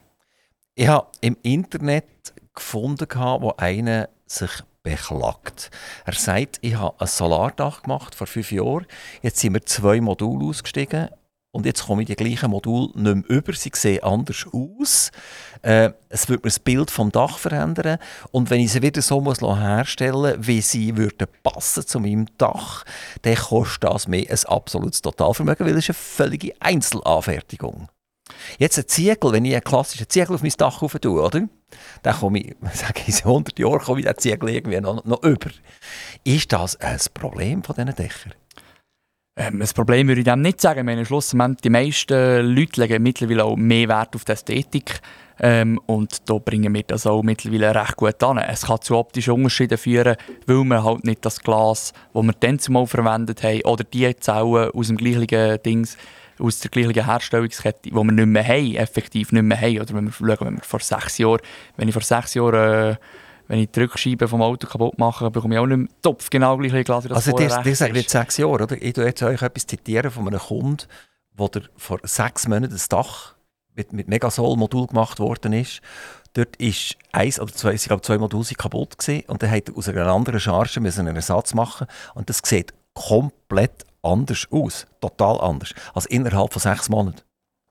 [0.75, 3.09] Ich habe im Internet gefunden,
[3.41, 4.51] wo einer sich
[4.83, 5.71] beklagt.
[6.05, 8.87] Er sagt, ich habe ein Solardach gemacht vor fünf Jahren.
[9.23, 11.09] Jetzt sind wir zwei Module ausgestiegen
[11.51, 13.53] und jetzt komme ich die gleichen Module nicht mehr über.
[13.55, 15.11] Sie sehen anders aus.
[15.63, 17.99] Äh, es wird mir das Bild vom Dach verändern.
[18.31, 22.85] Und wenn ich sie wieder so muss herstellen wie sie würden passen zu meinem Dach,
[23.23, 27.89] dann kostet das mir ein absolutes Totalvermögen, weil es eine völlige Einzelanfertigung.
[28.59, 31.49] Jetzt ein Ziegel, wenn ich einen klassischen Ziegel auf mein Dach rauf tue, oder?
[32.03, 35.23] Dann komme ich, sage ich, in 100 Jahren komme ich den Ziegel irgendwie noch, noch
[35.23, 35.51] über.
[36.25, 38.35] Ist das ein Problem von diesen Dächern?
[39.39, 40.81] Ähm, das Problem würde ich dem nicht sagen.
[40.81, 45.01] Ich meine, schlussendlich, die meisten Leute legen mittlerweile auch mehr Wert auf die Ästhetik.
[45.41, 48.39] Ähm, und da bringen wir das auch mittlerweile recht gut an.
[48.39, 52.59] Es kann zu optischen Unterschieden führen, weil wir halt nicht das Glas, das wir dann
[52.59, 55.97] zumal verwendet haben, oder die Zellen aus dem gleichen Dings,
[56.41, 59.81] aus der gleichen Herstellungskette, die wir nicht mehr haben, effektiv nicht mehr haben.
[59.81, 61.41] Oder wenn wir schauen, wenn wir vor sechs Jahren,
[61.77, 62.97] wenn ich vor sechs Jahren, äh,
[63.49, 66.57] wenn ich die Rückscheibe vom Auto kaputt mache, bekomme ich auch nicht mehr Topf genau
[66.59, 68.81] gleiche Glas wie das Also, dir, dir sagen jetzt sechs Jahre, oder?
[68.81, 70.87] Ich tue jetzt euch etwas zitieren von einem Kunden,
[71.35, 73.35] wo der vor sechs Monaten das Dach
[73.75, 75.81] mit, mit Megasol-Modul gemacht worden ist.
[76.35, 79.77] Dort ist eins oder zwei, ich glaube, zwei Module kaputt gewesen, und dann hat er
[79.77, 85.41] aus einer anderen Charge müssen einen Ersatz machen und das sieht komplett anders aus, total
[85.41, 87.23] anders, als innerhalb von sechs Monaten.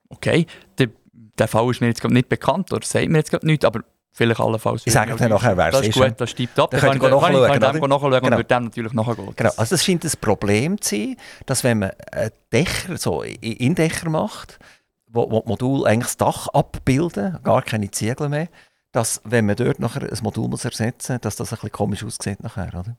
[0.09, 0.47] Okay,
[0.79, 3.83] der, der Fall ist mir jetzt nicht bekannt oder sagt mir jetzt gerade nichts, aber
[4.17, 4.81] vielleicht allenfalls.
[4.85, 6.71] Ich sage dir nachher, wer es Das ist ist, gut, das stimmt ab.
[6.71, 7.87] Dann Dann könnt kann ihr ich kann ich- nachschauen, kann ich oder?
[7.87, 8.25] nachschauen Genau.
[8.25, 9.33] und würde dem natürlich nachgehen.
[9.35, 14.09] Genau, also es scheint ein Problem zu sein, dass wenn man einen Dächer, so Indächer
[14.09, 14.59] macht,
[15.07, 18.47] wo, wo die Module eigentlich das Dach abbilden, gar keine Ziegel mehr,
[18.91, 22.03] dass wenn man dort nachher ein Modul muss ersetzen muss, dass das ein bisschen komisch
[22.03, 22.97] aussieht nachher, oder?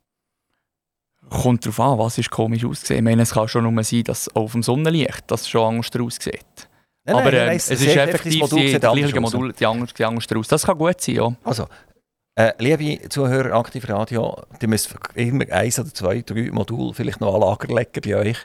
[1.30, 2.98] Kommt darauf an, was ist komisch ausgesehen.
[2.98, 6.67] Ich meine, es kann schon nur sein, dass auf dem Sonnenlicht das schon anders aussieht.
[7.08, 8.38] Nein, aber nein, ähm, nein, es ist effektiv, die.
[8.38, 10.48] Module, die anders, die anders aus.
[10.48, 11.32] Das kann gut sein, ja.
[11.42, 11.66] Also,
[12.38, 17.34] Äh, liebe Zuhörer, Aktiv Radio, ihr müsst immer eins oder zwei, drei Module vielleicht noch
[17.34, 18.36] an Lager legen bei euch,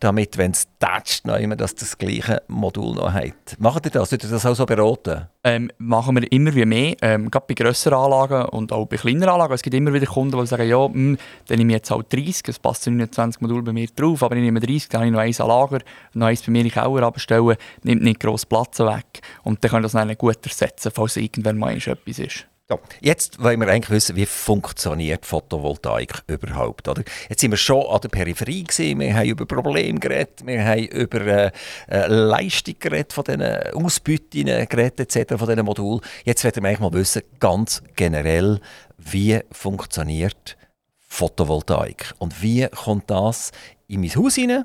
[0.00, 3.60] damit, wenn es tätscht, noch immer, dass das gleiche Modul noch habt.
[3.60, 4.10] Macht ihr das?
[4.10, 5.26] Würdet ihr das auch so beraten?
[5.44, 9.34] Ähm, machen wir immer wie mehr, ähm, gerade bei grösseren Anlagen und auch bei kleineren
[9.34, 9.52] Anlagen.
[9.52, 12.10] Es gibt immer wieder Kunden, die sagen, ja, mh, hm, dann nehme ich jetzt halt
[12.10, 15.12] 30, es passt 29 Module bei mir drauf, aber ich nehme 30, dann habe ich
[15.12, 15.80] noch eins an Lager,
[16.14, 19.70] noch eins bei mir in den Keller abstellen, nimmt nicht gross Platz weg und dann
[19.70, 22.46] kann ich das dann gut ersetzen, falls irgendwann mal etwas ist.
[22.70, 26.86] Ja, jetzt wollen wir eigentlich wissen, wie funktioniert Photovoltaik überhaupt.
[26.86, 27.02] Oder?
[27.28, 30.84] Jetzt sind wir schon an der Peripherie gewesen, wir haben über Probleme geredet, wir haben
[30.86, 31.50] über äh,
[31.88, 35.34] äh, Leistung geredet von diesen Ausbeuten etc.
[35.36, 36.00] von diesen Modulen.
[36.24, 38.60] Jetzt werden wir eigentlich mal wissen, ganz generell,
[38.96, 40.56] wie funktioniert
[40.98, 43.50] Photovoltaik und wie kommt das
[43.88, 44.64] in mein Haus hinein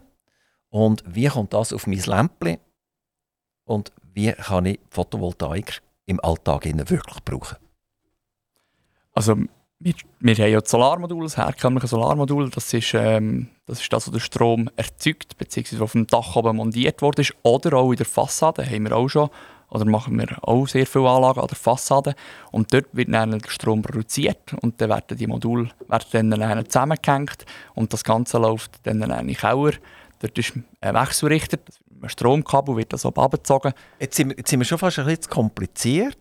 [0.69, 2.59] und wie kommt das auf mein Lämpchen
[3.65, 7.57] und wie kann ich Photovoltaik im Alltag wirklich brauchen.
[9.17, 9.35] Also
[9.79, 12.51] wir, wir haben ja das Solarmodul, das herkömmliche Solarmodul.
[12.51, 15.81] Das ist, ähm, das ist das, wo der Strom erzeugt bzw.
[15.81, 17.23] auf dem Dach oben montiert wurde.
[17.41, 19.29] Oder auch in der Fassade haben wir auch schon.
[19.71, 22.13] Oder machen wir auch sehr viele Anlagen an der Fassade.
[22.51, 27.43] Und dort wird dann der Strom produziert und dann werden die Module werden dann zusammengehängt
[27.73, 29.71] und das Ganze läuft dann in den Keller.
[30.19, 31.57] Dort ist ein Wechselrichter,
[32.03, 33.73] ein Stromkabel wird das oben abgezogen.
[33.99, 36.17] Jetzt sind, wir, jetzt sind wir schon fast ein bisschen kompliziert.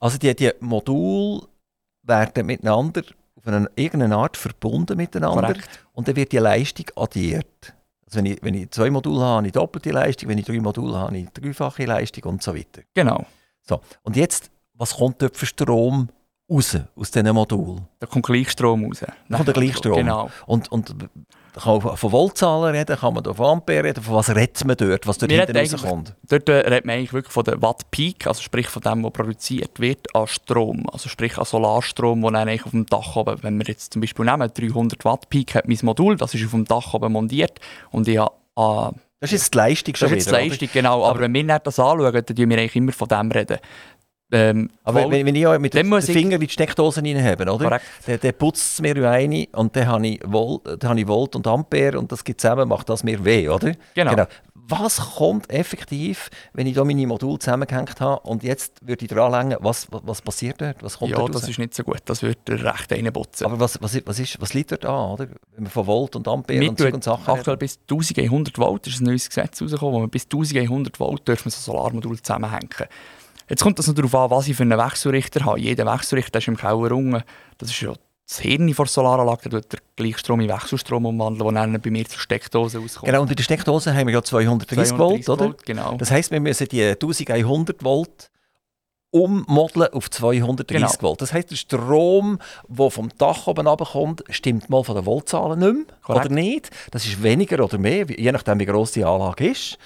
[0.00, 1.42] Also die, die Module
[2.02, 3.02] werden miteinander
[3.36, 5.68] auf eine, irgendeine Art verbunden miteinander Korrekt.
[5.92, 7.74] und dann wird die Leistung addiert.
[8.06, 10.60] Also wenn ich, wenn ich zwei Module habe, habe ich doppelte Leistung, wenn ich drei
[10.60, 12.82] Module habe, habe ich dreifache Leistung und so weiter.
[12.94, 13.24] Genau.
[13.62, 16.08] So, und jetzt, was kommt dort für Strom
[16.50, 17.86] raus aus diesen Modulen?
[18.00, 19.00] Da kommt Gleichstrom raus.
[19.00, 19.96] Da kommt der Gleichstrom.
[19.96, 20.30] Genau.
[20.46, 20.94] Und, und
[21.54, 25.06] kann man von Voltzahlen reden, kann man von Ampere reden, von was redet man dort,
[25.06, 26.14] was dort Wir hinten rauskommt?
[26.28, 29.12] Dort äh, redet man eigentlich wirklich von der Watt Peak, also sprich von dem, was
[29.12, 33.42] produziert wird an Strom, also sprich an Solarstrom, der dann eigentlich auf dem Dach oben,
[33.42, 36.52] wenn wir jetzt zum Beispiel nehmen, 300 Watt Peak hat mein Modul, das ist auf
[36.52, 37.60] dem Dach oben montiert
[37.90, 40.68] und ich habe äh, das ist jetzt die Leistung schon Das ist jetzt die Leistung,
[40.72, 41.04] genau.
[41.04, 43.58] Aber, aber, wenn wir das anschauen, dann reden wir eigentlich immer von dem reden.
[44.34, 47.80] Ähm, aber wenn, wenn ich auch mit dem Finger in die Steckdose habe, oder?
[48.06, 51.36] Dann, dann putzt es mir rein und dann habe ich, Volt, dann habe ich Volt
[51.36, 53.74] und Ampere und das gibt zusammen, macht das mir weh, oder?
[53.94, 54.10] Genau.
[54.10, 54.26] genau.
[54.54, 59.58] Was kommt effektiv, wenn ich da meine Module zusammengehängt habe und jetzt würde ich dranlegen,
[59.60, 60.82] was, was, was passiert dort?
[60.82, 63.46] Was kommt ja, das ist nicht so gut, das wird recht reinputzen.
[63.46, 65.26] Aber was, was, was, ist, was liegt dort an, oder?
[65.54, 69.00] Wenn man von Volt und Ampere Mit und, und Sachen Aktuell bis 1100 Volt ist
[69.00, 72.70] ein neues Gesetz rausgekommen, wo man bis 1100 Volt dürfen so Solarmodule zusammenhängen
[73.52, 75.60] Jetzt kommt noch darauf an, was ich für einen Wechselrichter habe.
[75.60, 77.22] Jeder Wechselrichter ist im Keller unten.
[77.58, 77.92] Das ist ja
[78.26, 82.06] das Hirn vor Solaranlage, da tut der Gleichstrom in Wechselstrom umwandeln, der dann bei mir
[82.06, 83.04] zur Steckdose auskommt.
[83.04, 85.44] Genau, und in der Steckdose haben wir ja 230, 230 Volt, oder?
[85.48, 85.96] Volt, genau.
[85.98, 88.30] Das heisst, wir müssen die 1100 Volt
[89.10, 91.02] ummodeln auf 230 genau.
[91.02, 91.20] Volt.
[91.20, 92.38] Das heisst, der Strom,
[92.68, 96.70] der vom Dach oben kommt, stimmt mal von den Voltzahlen nicht mehr, oder nicht.
[96.90, 99.76] Das ist weniger oder mehr, je nachdem, wie gross die Anlage ist.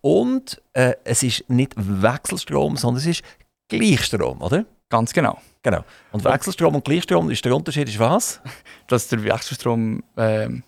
[0.00, 3.22] Und äh, es ist nicht Wechselstrom, sondern es ist
[3.68, 4.64] Gleichstrom, oder?
[4.88, 5.40] Ganz genau.
[5.62, 5.84] Genau.
[6.12, 8.40] Und Wechselstrom und Gleichstrom, ist der Unterschied ist was?
[8.86, 10.02] Dass der Wechselstrom...
[10.16, 10.62] Ähm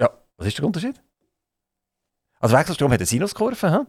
[0.00, 1.00] ja, was ist der Unterschied?
[2.38, 3.86] Also Wechselstrom hat eine Sinuskurve, hm?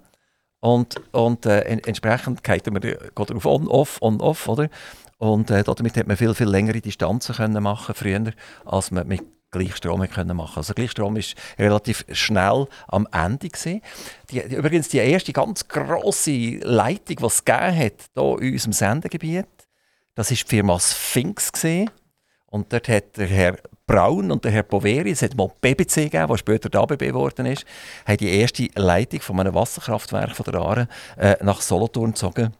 [0.61, 4.69] und, und äh, entsprechend geht man, geht er auf On-Off, On-Off, oder?
[5.17, 8.33] Und äh, damit hat man viel, viel längere Distanzen können machen früher,
[8.65, 9.21] als man mit
[9.51, 13.81] Gleichstrom können machen Also Gleichstrom ist relativ schnell am Ende Die,
[14.29, 19.47] die, übrigens die erste ganz grosse Leitung, die es gegeben hat, hier in unserem Sendegebiet,
[20.15, 21.89] das ist die Firma Sphinx gewesen.
[22.47, 26.27] Und dort hat der Herr Braun und der Herr Poveri, es hat mal BBC gegeben,
[26.27, 27.65] der später der ABB geworden ist,
[28.05, 30.87] haben die erste Leitung von einem Wasserkraftwerk von der Aare
[31.17, 32.53] äh, nach Solothurn gezogen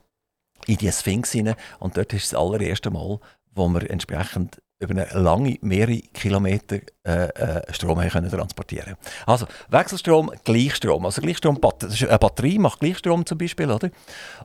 [0.66, 1.56] in die Sphinx hinein.
[1.80, 3.20] Und dort ist das allererste Mal,
[3.54, 10.32] wo wir entsprechend über eine lange, mehrere Kilometer äh, äh, Strom können transportieren Also Wechselstrom,
[10.44, 11.06] Gleichstrom.
[11.06, 13.92] Also Gleichstrom, eine Batterie macht Gleichstrom zum Beispiel, oder?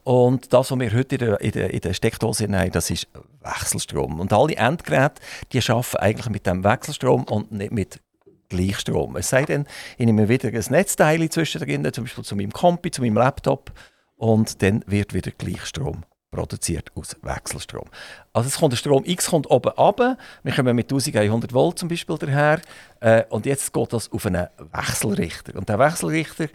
[0.04, 3.08] Und das, was wir heute in der, in der, in der Steckdose haben, das ist
[3.42, 4.20] Wechselstrom.
[4.20, 5.22] Und alle Endgeräte,
[5.52, 8.00] die arbeiten eigentlich mit dem Wechselstrom und nicht mit
[8.48, 9.16] Gleichstrom.
[9.16, 13.00] Es sei denn, ich nehme wieder ein Netzteil zwischendrin, zum Beispiel zu meinem Kompi, zu
[13.00, 13.72] meinem Laptop,
[14.18, 16.04] und dann wird wieder Gleichstrom
[16.36, 17.88] produziert aus Wechselstrom.
[18.32, 20.00] Also es kommt der Strom X kommt oben ab,
[20.42, 22.60] wir kommen mit 1100 Volt zum Beispiel daher
[23.00, 25.56] äh, und jetzt geht das auf einen Wechselrichter.
[25.56, 26.48] Und der Wechselrichter,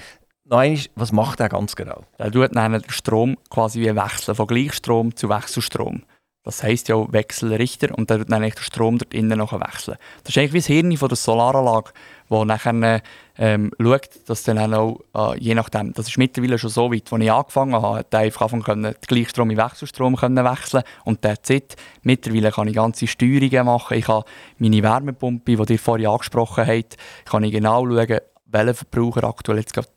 [0.46, 2.04] nein, was macht der ganz genau?
[2.20, 6.04] Der tut den Strom quasi wie wechseln, von Gleichstrom zu Wechselstrom.
[6.44, 9.98] Das heisst ja auch Wechselrichter und der wird dann der Strom dort innen noch wechseln.
[10.24, 11.92] Das ist eigentlich wie das Hirn von der Solaranlage,
[12.32, 13.02] wo nachher
[13.38, 17.22] ähm, schaut, dass dann auch, äh, je nachdem, das ist mittlerweile schon so weit, als
[17.22, 21.44] ich angefangen habe, hat einfach anfangen können, den Gleichstrom in Wechselstrom können wechseln und der
[21.44, 21.76] Zeit.
[22.04, 24.24] Mittlerweile kann ich ganze Steuerungen machen, ich kann
[24.60, 29.74] meine Wärmepumpe, die ihr vorhin angesprochen habt, kann ich genau schauen, welcher Verbraucher aktuell jetzt
[29.74, 29.90] gerade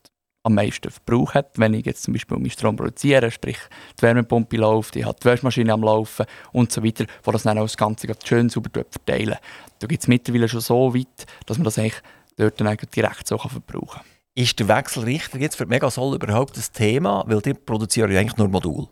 [0.44, 1.58] am meisten Verbrauch hat.
[1.58, 3.58] Wenn ich jetzt zum Beispiel meinen Strom produziere, sprich
[3.98, 7.58] die Wärmepumpe läuft, ich habe die Waschmaschine am Laufen und so weiter, wo das dann
[7.58, 9.38] auch das Ganze schön sauber verteilen
[9.78, 12.02] Da gibt es mittlerweile schon so weit, dass man das eigentlich
[12.36, 14.02] dort dann direkt so verbrauchen kann.
[14.36, 17.24] Ist der Wechselrichter jetzt für Megasol überhaupt das Thema?
[17.26, 18.88] Weil die produzieren ja eigentlich nur Modul.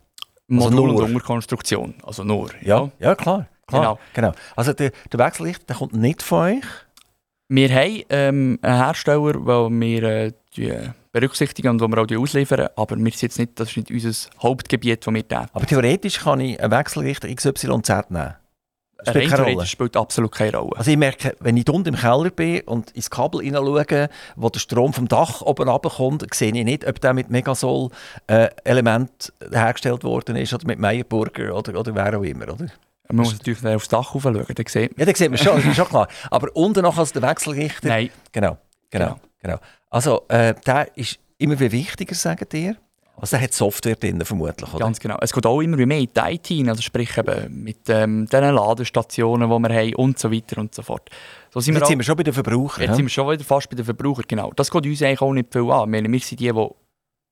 [0.49, 1.03] Also Modul nur.
[1.03, 2.49] und Unterkonstruktion, also nur.
[2.61, 3.47] Ja, ja, klar.
[3.67, 3.99] klar genau.
[4.13, 4.31] genau.
[4.55, 6.65] Also der, der Wechselrichter der kommt nicht von euch?
[7.49, 10.73] Wir haben ähm, einen Hersteller, der wir äh, die
[11.11, 12.69] berücksichtigen und wo wir auch ausliefern.
[12.75, 15.47] Aber wir sind jetzt nicht, das ist nicht unser Hauptgebiet, das wir täten.
[15.53, 18.35] Aber theoretisch kann ich einen Wechselrichter XYZ nehmen?
[19.07, 19.65] Spielt keine Rolle.
[19.65, 20.77] spielt absolut keine Rolle.
[20.77, 24.59] Also ich merke, wenn ich unten im Keller bin und ins Kabel hineinschaue, wo der
[24.59, 30.35] Strom vom Dach oben runterkommt, sehe ich nicht, ob der mit Megasol-Element äh, hergestellt worden
[30.35, 32.67] ist oder mit Meyerburger oder, oder wer auch immer, oder?
[33.09, 34.99] Man muss natürlich aufs Dach schauen, dann sieht man.
[34.99, 36.07] Ja, dann sieht man schon, das ist schon klar.
[36.31, 37.87] Aber unten noch als der Wechselrichter...
[37.87, 38.09] Nein.
[38.31, 38.57] Genau,
[38.89, 39.19] genau, genau.
[39.41, 39.57] genau.
[39.89, 42.75] Also, äh, der ist immer wie wichtiger, sagen dir.
[43.15, 44.85] Also, der hat Software drin, vermutlich, oder?
[44.85, 45.17] Ganz genau.
[45.21, 49.49] Es geht auch immer mehr in die IT, also sprich eben mit ähm, den Ladestationen,
[49.49, 51.09] die wir haben und so weiter und so fort.
[51.51, 52.81] So sind jetzt wir sind wir schon bei den Verbrauchern.
[52.81, 52.95] Jetzt ja?
[52.95, 54.51] sind wir schon wieder fast bei den Verbrauchern, genau.
[54.55, 55.91] Das geht uns eigentlich auch nicht viel an.
[55.91, 56.67] Wir, wir sind die, die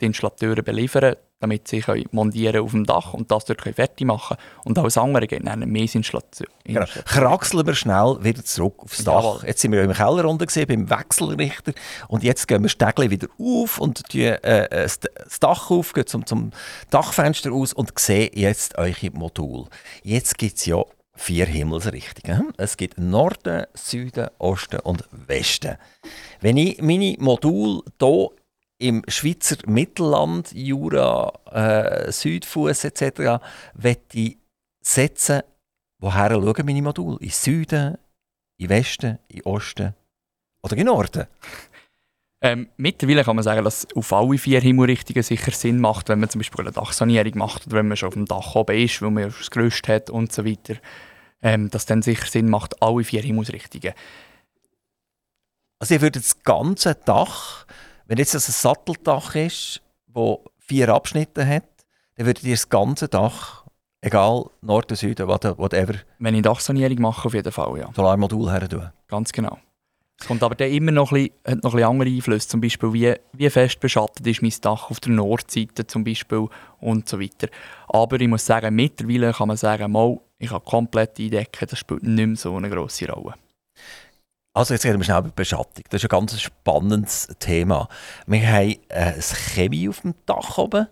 [0.01, 4.37] die Installateure beliefern, damit sie können montieren auf dem Dach und das dort fertig machen
[4.63, 6.47] Und alles andere geht dann mehr Installation.
[6.63, 6.85] Genau.
[7.05, 9.23] Kraxeln wir schnell wieder zurück aufs Dach.
[9.23, 9.47] Jawohl.
[9.47, 11.73] Jetzt sind wir im Keller unten gesehen, beim Wechselrichter
[12.07, 16.25] und jetzt gehen wir Stegli wieder auf und die, äh, das Dach auf, gehen zum,
[16.25, 16.51] zum
[16.89, 19.65] Dachfenster aus und sehen jetzt eure Modul.
[20.03, 20.83] Jetzt gibt es ja
[21.15, 22.53] vier Himmelsrichtungen.
[22.57, 25.77] Es gibt Norden, Süden, Osten und Westen.
[26.39, 28.29] Wenn ich meine Modul hier
[28.81, 33.39] im Schweizer Mittelland, Jura, äh, Südfuss etc.
[34.13, 34.37] ich
[34.81, 35.41] setzen,
[35.99, 37.17] woher schauen meine Module?
[37.19, 37.97] In Süden,
[38.57, 39.93] in Westen, in Osten
[40.63, 41.27] oder in Norden?
[42.43, 46.29] Ähm, mittlerweile kann man sagen, dass auf alle vier Himmelsrichtungen sicher Sinn macht, wenn man
[46.29, 49.11] zum Beispiel eine Dachsanierung macht oder wenn man schon auf dem Dach oben ist, weil
[49.11, 50.75] man das Gerüst hat und so weiter.
[51.43, 53.93] Ähm, dass dann sicher Sinn macht, alle vier Himmelsrichtungen.
[55.79, 57.65] Also ihr würdet das ganze Dach
[58.11, 59.81] wenn jetzt das ein Satteldach ist,
[60.13, 61.63] das vier Abschnitte hat,
[62.17, 63.63] dann würdet ihr das ganze Dach,
[64.01, 65.93] egal Norden, Süden, whatever...
[66.19, 67.89] Wenn ich Dachsanierung mache, auf jeden Fall, ja.
[67.95, 68.89] Solarmodul her tun.
[69.07, 69.59] Ganz genau.
[70.19, 72.59] Es kommt aber dann immer noch ein bisschen, hat noch ein bisschen andere Einflüsse, zum
[72.59, 76.49] Beispiel wie, wie fest beschattet ist mein Dach auf der Nordseite zum Beispiel
[76.81, 77.47] und so weiter.
[77.87, 82.03] Aber ich muss sagen, mittlerweile kann man sagen, mal, ich kann komplett eindecken, das spielt
[82.03, 83.35] nicht mehr so eine grosse Rolle.
[84.53, 85.85] Also jetzt reden wir schnell über Beschattung.
[85.89, 87.87] Das ist ein ganz spannendes Thema.
[88.27, 90.87] Wir haben äh, ein Chemie auf dem Dach oben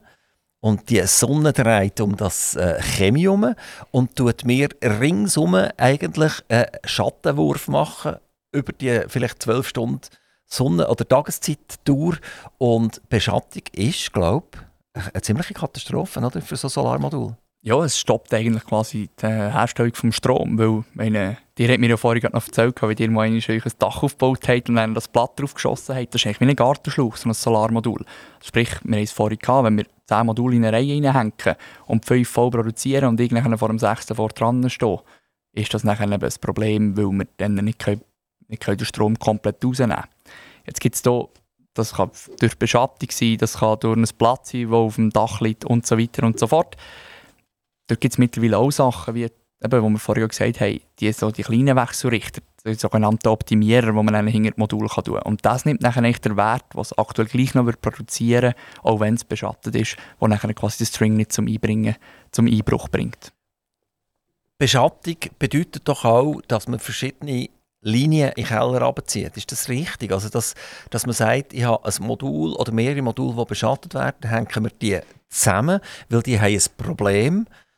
[0.61, 3.53] und die Sonne dreht um das äh, Chemie herum
[3.91, 8.15] und tut mir ringsum eigentlich einen Schattenwurf machen
[8.51, 10.07] über die vielleicht zwölf Stunden
[10.45, 12.17] Sonne- oder Tageszeit-Tour.
[12.57, 14.47] Und Beschattung ist, glaube
[14.95, 17.35] ich, eine ziemliche Katastrophe oder, für so ein Solarmodul.
[17.61, 21.97] Ja, es stoppt eigentlich quasi die Herstellung vom Strom, weil meine, dir hat mir ja
[21.97, 25.53] vorhin noch erzählt, wie ihr mal ein Dach aufgebaut habt und dann das Blatt drauf
[25.55, 26.13] geschossen habt.
[26.13, 28.05] Das ist eigentlich wie ein Gartenschlauch, so ein Solarmodul.
[28.41, 31.33] Sprich, wir haben es vorhin gehabt, wenn wir 10 Module in eine Reihe reinhängen
[31.87, 34.13] und 5 voll produzieren und irgendwann vor dem 6.
[34.15, 34.99] vor dran stehen,
[35.51, 38.01] ist das nachher eben ein Problem, weil wir dann nicht, können,
[38.47, 40.07] nicht können den Strom komplett rausnehmen können.
[40.65, 41.27] Jetzt gibt es hier
[41.73, 45.41] das kann durch Beschattung sein, das kann durch ein Blatt sein, das auf dem Dach
[45.41, 46.75] liegt und so weiter und so fort.
[47.89, 51.31] Dort gibt es mittlerweile auch Sachen, wie eben, wo wir vorher gesagt haben, die, so
[51.31, 55.23] die kleinen Wechselrichter, die sogenannten Optimierer, die man dann hinter die Module kann tun kann.
[55.23, 59.75] Und das nimmt nachher den Wert, was aktuell gleich noch produzieren auch wenn es beschattet
[59.75, 61.95] ist, wo nachher quasi den String nicht zum Einbringen,
[62.31, 63.33] zum Einbruch bringt.
[64.59, 67.49] Beschattung bedeutet doch auch, dass man verschiedene
[67.81, 69.35] Linien in den Keller abzieht.
[69.35, 70.11] Ist das richtig?
[70.11, 70.53] Also, dass,
[70.91, 74.71] dass man sagt, ich habe ein Modul oder mehrere Module, die beschattet werden, hängen wir
[74.79, 74.99] die
[75.29, 77.68] zusammen, weil die haben ein Problem haben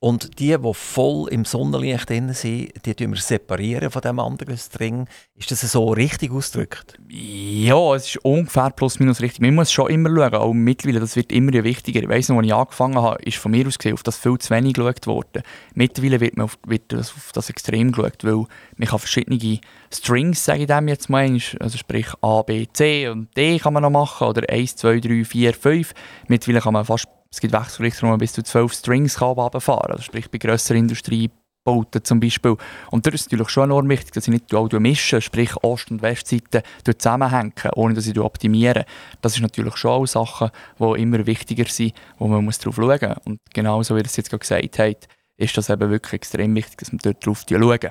[0.00, 4.56] und die, die voll im Sonnenlicht drin sind, die separieren wir separieren von dem anderen
[4.56, 5.08] String.
[5.34, 6.96] Ist das so richtig ausgedrückt?
[7.08, 9.40] Ja, es ist ungefähr plus minus richtig.
[9.40, 12.00] Man muss schon immer schauen, auch mittlerweile, das wird immer wichtiger.
[12.00, 14.38] Ich weiss noch, als ich angefangen habe, ist von mir aus gesehen auf das viel
[14.38, 15.42] zu wenig geschaut worden.
[15.74, 18.44] Mittlerweile wird man auf, wird das, auf das extrem geschaut, weil
[18.76, 19.58] man kann verschiedene
[19.92, 23.82] Strings, sage ich dem jetzt mal, also sprich A, B, C und D kann man
[23.82, 25.94] noch machen oder 1, 2, 3, 4, 5.
[26.28, 29.38] Mittlerweile kann man fast es gibt Wechselrichter, wo man bis zu 12 Strings kann.
[29.38, 32.56] Also sprich bei grösseren Industriebauten zum Beispiel.
[32.90, 35.90] Und da ist es natürlich schon enorm wichtig, dass ich nicht auch mische, sprich Ost-
[35.90, 38.86] und Westseite zusammenhängen, ohne dass ich optimiere.
[39.20, 42.98] Das ist natürlich schon auch Sachen, die immer wichtiger sind, wo man muss darauf schauen
[43.00, 43.26] muss.
[43.26, 46.92] Und genauso wie es jetzt gerade gesagt habt, ist das eben wirklich extrem wichtig, dass
[46.92, 47.90] man dort drauf schauen.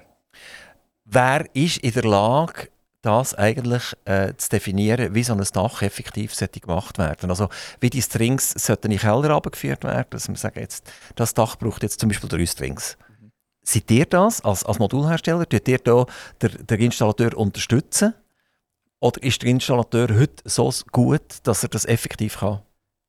[1.05, 2.69] Wer ist in der Lage,
[3.01, 7.29] das eigentlich äh, zu definieren, wie so ein Dach effektiv sollte gemacht werden.
[7.29, 11.33] Also wie die Strings sollten in den Keller abgeführt werden, dass wir sagen, jetzt, das
[11.33, 12.97] Dach braucht jetzt zum Beispiel drei Strings.
[13.21, 13.31] Mhm.
[13.63, 15.47] Seid ihr das als, als Modulhersteller?
[15.47, 16.05] Tut ihr da
[16.41, 18.13] den, den Installateur unterstützen?
[18.99, 22.61] Oder ist der Installateur heute so gut, dass er das effektiv kann?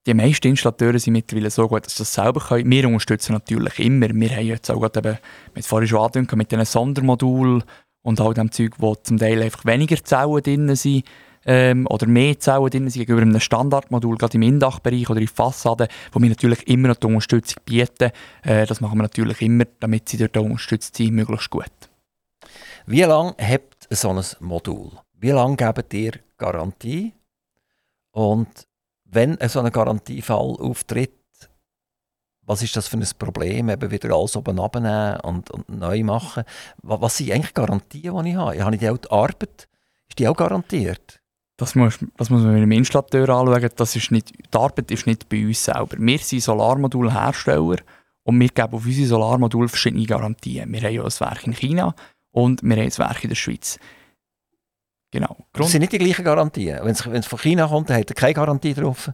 [0.07, 2.71] Die meisten Installateure sind mittlerweile so gut, dass sie das selber können.
[2.71, 4.09] Wir unterstützen natürlich immer.
[4.09, 5.19] Wir haben jetzt auch gerade eben,
[5.55, 7.65] wir vorhin schon angedeutet, mit diesen Sondermodulen
[8.03, 11.05] und all dem Zeug, wo zum Teil einfach weniger Zellen drin sind
[11.45, 15.89] ähm, oder mehr Zellen drin sind gegenüber einem Standardmodul, gerade im Indachbereich oder in Fassaden,
[16.13, 18.11] wo wir natürlich immer noch die Unterstützung bieten.
[18.43, 21.65] Äh, das machen wir natürlich immer, damit sie dort unterstützt sind, möglichst gut.
[22.87, 24.93] Wie lange habt so ein Modul?
[25.15, 27.13] Wie lange gebt ihr Garantie?
[28.13, 28.49] Und
[29.05, 31.18] wenn so ein Garantiefall auftritt,
[32.49, 36.45] was ist das für ein Problem, eben wieder alles oben abnehmen und, und neu machen.
[36.83, 38.65] Was, was sind eigentlich Garantien, die ich habe?
[38.65, 39.69] Habe ich die auch die Arbeit,
[40.09, 41.21] ist die auch garantiert?
[41.59, 43.69] Das muss, das muss man mit einem Installateur anschauen.
[43.77, 45.97] Das ist nicht, die Arbeit ist nicht bei uns selber.
[45.99, 47.81] Wir sind Solarmodulhersteller
[48.23, 50.73] und wir geben auf unsere Solarmodule verschiedene Garantien.
[50.73, 51.95] Wir haben ja ein Werk in China
[52.31, 53.79] und wir haben ein Werk in der Schweiz.
[55.11, 55.37] Genau.
[55.53, 56.79] Das sind nicht die gleichen Garantien.
[56.83, 59.11] Wenn es von China kommt, dann hat er keine Garantie drauf.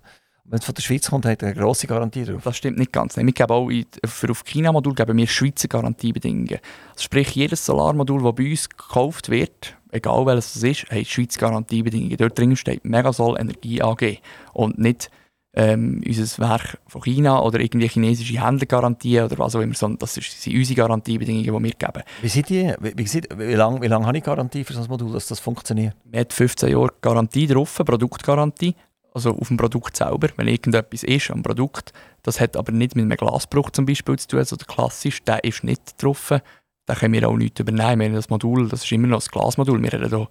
[0.47, 2.43] Wenn es von der Schweiz kommt, hat er eine grosse Garantie drauf.
[2.45, 3.17] Das stimmt nicht ganz.
[3.17, 3.71] Wir geben auch
[4.05, 6.59] für auf China-Modul geben wir Schweizer Garantiebedingungen.
[6.91, 11.41] Also sprich, jedes Solarmodul, das bei uns gekauft wird, egal welches es ist, hat Schweizer
[11.41, 12.17] Garantiebedingungen.
[12.19, 14.19] Dort drin steht Megasol Energie AG
[14.53, 15.11] und nicht
[15.55, 20.15] ähm, unser Werk von China oder irgendwie chinesische Händlergarantie oder was auch immer, sondern das
[20.15, 22.03] sind unsere Garantiebedingungen, die wir geben.
[22.21, 22.75] Wie sind die?
[22.81, 25.41] Wie, wie, wie lange wie lang habe ich Garantie für so ein Modul, dass das
[25.41, 25.95] funktioniert?
[26.05, 28.75] Wir haben 15 Jahre Garantie drauf, Produktgarantie
[29.15, 31.93] also auf dem Produkt selber, wenn irgendetwas ist am Produkt.
[32.23, 35.43] Das hat aber nicht mit einem Glasbruch zum Beispiel zu tun, also der klassisch, der
[35.45, 36.41] ist nicht getroffen.
[36.87, 38.01] Da können wir auch nichts übernehmen.
[38.01, 39.81] Wir haben das Modul, das ist immer noch ein Glasmodul.
[39.83, 40.29] Wir haben hier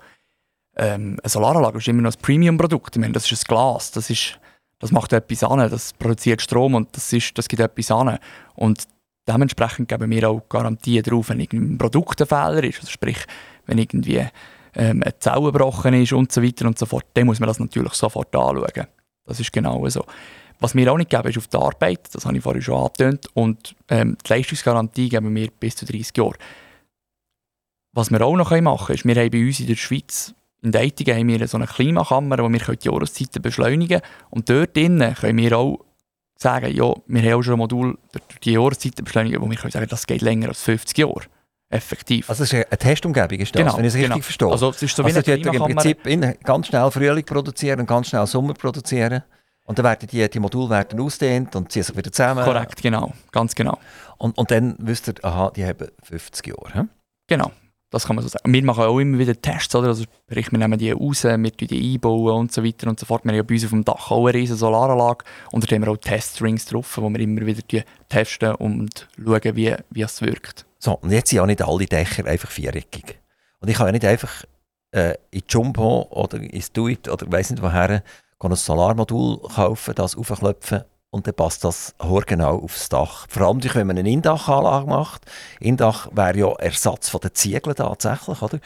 [0.75, 2.97] ähm, eine Solaranlage, das ist immer noch ein Premium-Produkt.
[2.97, 4.39] Das ist ein Glas, das, ist,
[4.79, 8.19] das macht etwas an, das produziert Strom und das, ist, das gibt etwas an.
[8.53, 8.83] Und
[9.27, 12.79] dementsprechend geben wir auch Garantien darauf, wenn ein Produkt ein Fehler ist.
[12.79, 13.25] Also sprich,
[13.65, 14.27] wenn irgendwie
[14.75, 17.59] ähm, eine Zelle gebrochen ist und so weiter und so fort, dann muss man das
[17.59, 18.87] natürlich sofort anschauen.
[19.25, 20.05] Das ist genau so.
[20.59, 23.27] Was wir auch nicht geben, ist auf die Arbeit, das habe ich vorhin schon angetönt,
[23.33, 26.35] und ähm, die Leistungsgarantie geben wir bis zu 30 Jahre.
[27.91, 30.71] Was wir auch noch machen können, ist, wir haben bei uns in der Schweiz, in
[30.71, 34.13] Deitingen, haben wir so eine Klimakammer, wo wir die Jahreszeiten beschleunigen können.
[34.29, 35.79] Und dort drinnen können wir auch
[36.37, 39.71] sagen, ja, wir haben auch schon ein Modul durch die Jahreszeiten beschleunigen, wo wir können
[39.71, 41.23] sagen, das geht länger als 50 Jahre
[41.73, 42.29] effektiv.
[42.29, 44.21] Also es ist eine Testumgebung, ist das, genau, wenn ich es richtig genau.
[44.21, 44.47] verstehe?
[44.49, 47.87] Also es ist so wie also eine im Prinzip in, ganz schnell Frühling produzieren und
[47.87, 49.23] ganz schnell Sommer produzieren.
[49.65, 52.43] Und dann werden die, die Module werden ausdehnt und ziehen sich wieder zusammen.
[52.43, 53.13] Korrekt, genau.
[53.31, 53.79] Ganz genau.
[54.17, 56.73] Und, und dann wisst ihr, aha, die haben 50 Jahre.
[56.73, 56.87] He?
[57.27, 57.51] Genau.
[57.89, 58.51] Das kann man so sagen.
[58.51, 59.89] Wir machen auch immer wieder Tests, oder?
[59.89, 63.23] Also sprich, wir nehmen die raus, wir die einbauen und so weiter und so fort.
[63.23, 65.85] Wir haben ja bei uns auf dem Dach auch eine riesige Solaranlage und da haben
[65.85, 67.61] wir auch Teststrings drauf, wo wir immer wieder
[68.09, 70.65] testen und schauen, wie, wie es wirkt.
[70.83, 73.17] So, und jetzt sind ja nicht alle Dächer einfach viereckig.
[73.61, 74.43] Und ich kann ja nicht einfach
[74.91, 78.03] äh, in Jumbo oder ins Duit oder weiss nicht woher
[78.39, 83.27] ein Solarmodul kaufen, das aufklopfen und dann passt das genau aufs Dach.
[83.29, 85.25] Vor allem, wenn man eine Indachanlage macht.
[85.61, 88.59] Indach wäre ja Ersatz von den Ziegeln tatsächlich, oder?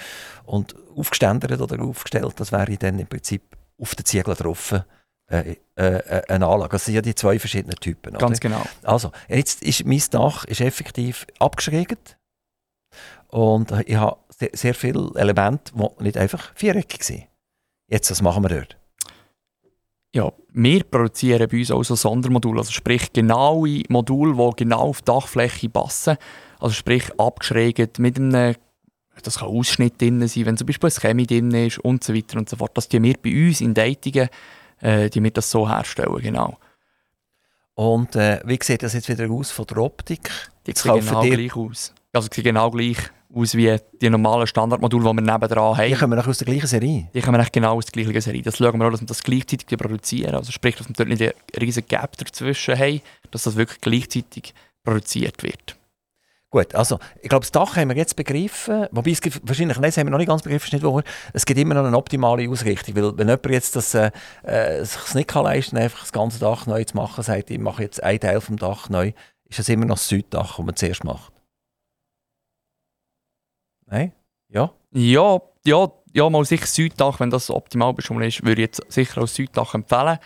[0.48, 3.44] Und aufgeständert oder aufgestellt, das wäre dann im Prinzip
[3.80, 4.74] auf den Ziegeln drauf
[5.30, 6.72] äh, äh, äh, eine Anlage.
[6.72, 8.16] Das sind ja die zwei verschiedenen Typen.
[8.16, 8.20] Oder?
[8.20, 8.62] Ganz genau.
[8.84, 12.18] Also, jetzt ist mein Dach ist effektiv abgeschrägt
[13.28, 17.24] und ich habe sehr, sehr viele Elemente, die nicht einfach viereckig sind.
[17.90, 18.78] Jetzt, was machen wir dort?
[20.16, 25.02] Ja, wir produzieren bei uns auch so Sondermodule, also sprich genaue Module, die genau auf
[25.02, 26.18] die Dachfläche passen.
[26.60, 28.56] Also sprich abgeschrägt mit einem
[29.24, 32.38] das kann Ausschnitt drin sein, wenn zum Beispiel ein Chemie drin ist und so weiter
[32.38, 32.72] und so fort.
[32.76, 34.30] Das tun wir bei uns in Datungen
[34.82, 36.58] äh, die wir das so herstellen, genau.
[37.76, 40.32] Und äh, wie sieht das jetzt wieder aus von der Optik?
[40.66, 41.38] Die sieht genau dir...
[41.38, 41.94] gleich aus.
[42.12, 42.98] Also sieht genau gleich
[43.34, 45.88] aus wie die normalen Standardmodule, die wir nebendran haben.
[45.88, 47.10] Die kommen aus der gleichen Serie?
[47.13, 48.42] Die kommen genau aus der gleichen Serie.
[48.42, 50.34] Das schauen wir auch, dass wir das gleichzeitig produzieren.
[50.34, 54.54] Also sprich, dass wir dort nicht einen riesigen Gap dazwischen haben, dass das wirklich gleichzeitig
[54.84, 55.78] produziert wird.
[56.50, 59.88] Gut, also ich glaube, das Dach haben wir jetzt begriffen, wobei es gibt, wahrscheinlich nicht,
[59.90, 61.04] das haben wir noch nicht ganz begriffen, nicht wahr.
[61.34, 64.12] Es gibt immer noch eine optimale Ausrichtung, weil wenn jemand jetzt das, äh,
[64.44, 67.60] äh, sich nicht kann leisten kann, einfach das ganze Dach neu zu machen, sagt, ich
[67.60, 69.12] mache jetzt einen Teil vom Dach neu,
[69.50, 71.34] ist das immer noch das Süddach, das man zuerst macht.
[73.86, 74.13] Nein?
[74.48, 74.71] Ja?
[74.92, 79.21] Ja, ja, ja, mal sicher Süddach, wenn das optimal bestimmt ist, würde ich jetzt sicher
[79.21, 80.17] auch Süddach empfehlen.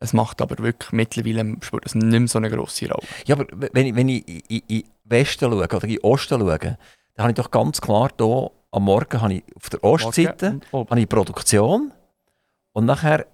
[0.00, 3.06] Es macht aber wirklich mittlerweile nicht mehr so eine grosse Rolle.
[3.26, 6.78] Ja, aber wenn ich, wenn ich in, in Westen schaue oder in Osten schaue, dann
[7.18, 11.08] habe ich doch ganz klar hier am Morgen habe ich auf der Ostseite habe ich
[11.08, 11.92] Produktion
[12.72, 13.26] und nachher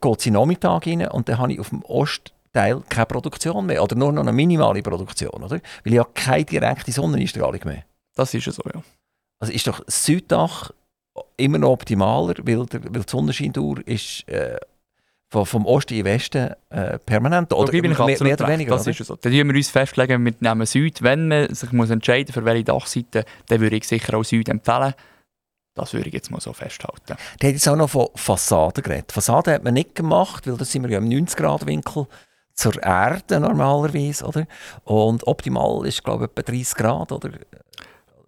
[0.00, 3.66] geht es in den Nachmittag rein und dann habe ich auf dem Ostteil keine Produktion
[3.66, 5.60] mehr oder nur noch eine minimale Produktion, oder?
[5.84, 7.84] Weil ich habe keine direkte Sonneneinstrahlung mehr.
[8.14, 8.82] Das ist so, ja.
[9.38, 10.72] Also ist doch das Süddach
[11.36, 14.58] immer noch optimaler, weil, der, weil die Sonnenscheindauer ist äh,
[15.30, 17.52] vom, vom Osten in den Westen äh, permanent.
[17.52, 18.72] Oder bin ich mehr, mehr oder weniger.
[18.72, 18.90] Das oder?
[18.90, 19.16] ist so.
[19.16, 21.02] Dann wir uns festlegen, wir nehmen Süd.
[21.02, 24.94] Wenn man sich muss entscheiden für welche Dachseite, dann würde ich sicher auch Süd empfehlen.
[25.74, 27.16] Das würde ich jetzt mal so festhalten.
[27.40, 29.12] Der hat jetzt auch noch von Fassaden geredet.
[29.12, 32.06] Fassaden hat man nicht gemacht, weil da sind wir ja im 90-Grad-Winkel
[32.54, 34.24] zur Erde normalerweise.
[34.24, 34.46] Oder?
[34.84, 37.12] Und optimal ist, glaube ich, etwa 30 Grad.
[37.12, 37.30] Oder?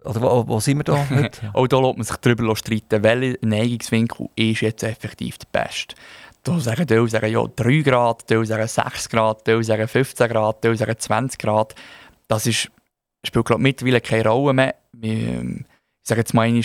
[0.05, 1.51] Oder wo, wo sind wir da heute?
[1.53, 5.95] auch da lässt man sich darüber streiten, welcher Neigungswinkel ist jetzt effektiv der beste.
[6.43, 10.63] Da sagen die sagen ja 3 Grad, die sagen 6 Grad, die sagen 15 Grad,
[10.63, 11.75] die sagen 20 Grad.
[12.27, 12.71] Das ist,
[13.23, 14.75] spielt glaube mittlerweile keine Rolle mehr.
[15.03, 15.65] Ähm,
[16.03, 16.63] ich sage jetzt mal einmal,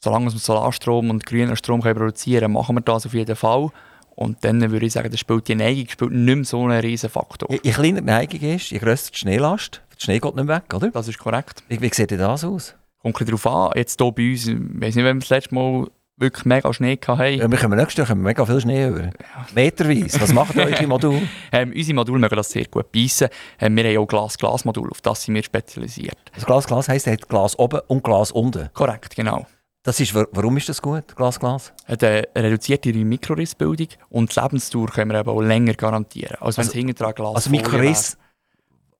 [0.00, 3.70] solange wir Solarstrom und grünen Strom können produzieren können, machen wir das auf jeden Fall.
[4.14, 7.10] Und dann würde ich sagen, das spielt die Neigung spielt nicht mehr so einen riesen
[7.10, 7.50] Faktor.
[7.52, 9.82] Je, je kleiner die Neigung ist, je grösser die Schneelast.
[9.92, 10.90] Der Schnee geht nicht weg, oder?
[10.90, 11.62] Das ist korrekt.
[11.68, 12.74] Wie, wie sieht das aus?
[13.02, 13.72] Kommt darauf an.
[13.76, 16.98] Jetzt hier bei uns, ich weiß nicht, wenn wir das letzte Mal wirklich mega Schnee
[17.06, 17.38] hatten.
[17.38, 19.04] Ja, wir kommen nächstes Jahr mega viel Schnee über.
[19.04, 19.12] Ja.
[19.54, 20.20] Meterweise.
[20.20, 21.22] Was macht eure Modul?
[21.52, 23.28] ähm, unsere Module mögen das sehr gut beißen.
[23.60, 26.18] Ähm, wir haben auch Glas-Glas-Modul, auf das sind wir spezialisiert.
[26.34, 28.70] Also Glas-Glas heisst, es hat Glas oben und Glas unten?
[28.72, 29.46] Korrekt, genau.
[29.84, 31.72] Das ist, warum ist das gut, Glas-Glas?
[31.86, 36.62] Hat eine reduzierte Mikrorissbildung und die Lebensdauer können wir aber auch länger garantieren, als wenn
[36.62, 38.18] also, es hinten dran Glas Also Mikroriss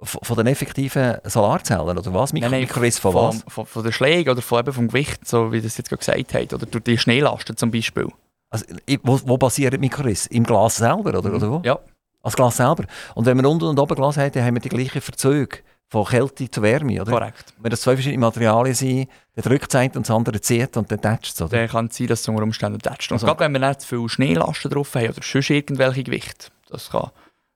[0.00, 2.32] von den effektiven Solarzellen oder was?
[2.32, 3.44] Mikro nein, nein, von, was?
[3.48, 6.54] Von, von, den Schlägen oder von, eben vom Gewicht, so wie das jetzt gesagt hat,
[6.54, 8.08] oder durch die Schneelasten zum Beispiel.
[8.50, 8.64] Also,
[9.02, 10.26] wo, wo basiert Mikroriss?
[10.26, 11.62] Im Glas selber oder, oder wo?
[11.64, 11.78] Ja.
[12.22, 12.84] Als Glas selber.
[13.14, 16.04] Und wenn wir unten und oben Glas haben, dann haben wir die gleichen Verzüge von
[16.04, 17.10] Kälte zu Wärme, oder?
[17.10, 17.54] Korrekt.
[17.58, 21.00] Wenn das zwei verschiedene Materialien sind, dann drückt es und das andere zieht und dann
[21.00, 21.58] tätscht es, oder?
[21.58, 23.10] Dann kann es sein, dass es unter Umständen tätscht.
[23.10, 26.48] Und also, gerade wenn wir nicht zu viele Schneelasten drauf haben oder sonst irgendwelche Gewichte,
[26.68, 27.10] das kann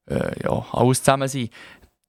[0.06, 1.50] äh, ja, alles zusammen sein,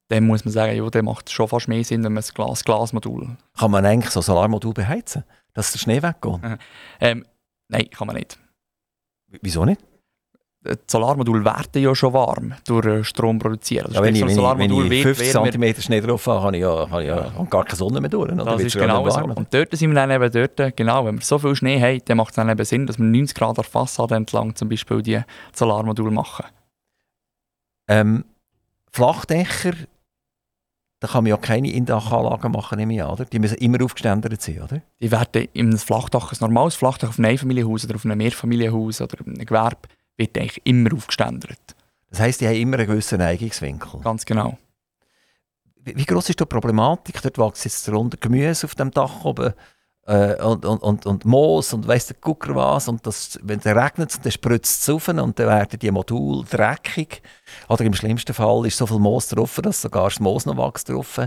[0.09, 3.37] dann muss man sagen, ja, der macht schon fast mehr Sinn, wenn man ein Glas-Glas-Modul...
[3.57, 5.23] Kann man eigentlich so ein Solarmodul beheizen,
[5.53, 6.39] dass der Schnee weggeht?
[6.99, 7.25] ähm,
[7.69, 8.37] nein, kann man nicht.
[9.41, 9.81] Wieso nicht?
[10.65, 13.87] Die Solarmodule werden ja schon warm durch äh, Strom produzieren.
[13.87, 16.89] Also ja, wenn, ich, wenn, wenn ich 50 cm Schnee drauf habe, habe ich ja,
[16.89, 18.31] habe ich ja gar keine Sonne mehr durch.
[18.31, 18.45] Oder?
[18.45, 19.23] Das ist genau so.
[19.23, 22.15] Und dort sind wir dann eben dort, genau, wenn wir so viel Schnee haben, dann
[22.15, 25.19] macht es dann eben Sinn, dass wir 90 Grad der Fassade entlang zum Beispiel die
[25.53, 26.45] Solarmodule machen.
[27.89, 28.23] Ähm,
[28.89, 29.73] Flachdächer
[31.03, 33.25] da kann man ja keine Indachanlagen machen, nehme ich oder?
[33.25, 34.81] Die müssen immer aufgeständert sein, oder?
[35.01, 39.17] Die werden im Flachdach, ein normales Flachdach auf einem Einfamilienhaus oder auf einem Mehrfamilienhaus oder
[39.19, 41.59] einem Gewerbe, wird eigentlich immer aufgeständert.
[42.09, 43.99] Das heisst, die haben immer einen gewissen Neigungswinkel?
[43.99, 44.57] Ganz genau.
[45.75, 47.21] Wie, wie groß ist die Problematik?
[47.21, 49.53] Dort wächst jetzt darunter Gemüse auf dem Dach oben
[50.05, 52.87] äh, und, und, und, und Moos und weiss der Gucker was.
[52.87, 57.21] Und das, wenn es regnet, dann spritzt es auf und dann werden die Module dreckig.
[57.69, 60.89] Oder im schlimmsten Fall ist so viel Moos drauf, dass sogar das Moos noch wächst
[60.89, 61.19] drauf.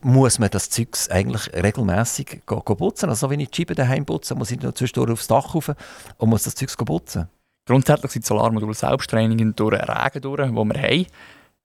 [0.00, 3.08] Muss man das Zeug eigentlich regelmässig putzen?
[3.08, 5.72] Also wenn ich die Scheibe daheim putze, muss ich noch zwischendurch aufs Dach rauf
[6.18, 7.28] und muss das Zeug putzen?
[7.66, 11.06] Grundsätzlich sind Solarmodule Selbstreinigungen durch den Regen durch, den wir haben.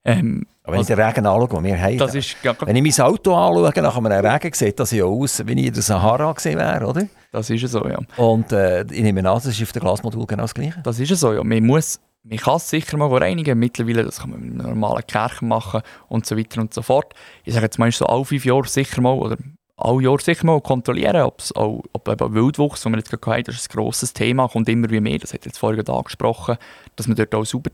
[0.08, 2.98] Ähm, wenn also, ich den Regen anschaue, den wir haben, das ist, ja, wenn ich
[2.98, 6.30] mein Auto anschaue, nach einem Regen sieht das ja aus, wie ich in der Sahara
[6.32, 7.06] gesehen wäre, oder?
[7.32, 7.98] Das ist so, ja.
[8.16, 10.80] Und äh, ich nehme an, das ist auf dem Glasmodul genau das Gleiche.
[10.82, 11.42] Das ist so, ja.
[11.42, 13.58] Man, muss, man kann es sicher mal reinigen.
[13.58, 17.14] Mittlerweile das kann man mit einem normalen Kerchen machen und so weiter und so fort.
[17.44, 19.36] Ich sage jetzt mal so alle fünf Jahre sicher mal, oder
[19.76, 23.44] alle Jahre sicher mal kontrollieren, ob's auch, ob eben Wildwuchs, was wir jetzt gerade hatten,
[23.44, 26.56] das ist ein grosses Thema, kommt immer wie mehr, das hat jetzt vorhin angesprochen,
[26.96, 27.70] dass man dort auch sauber,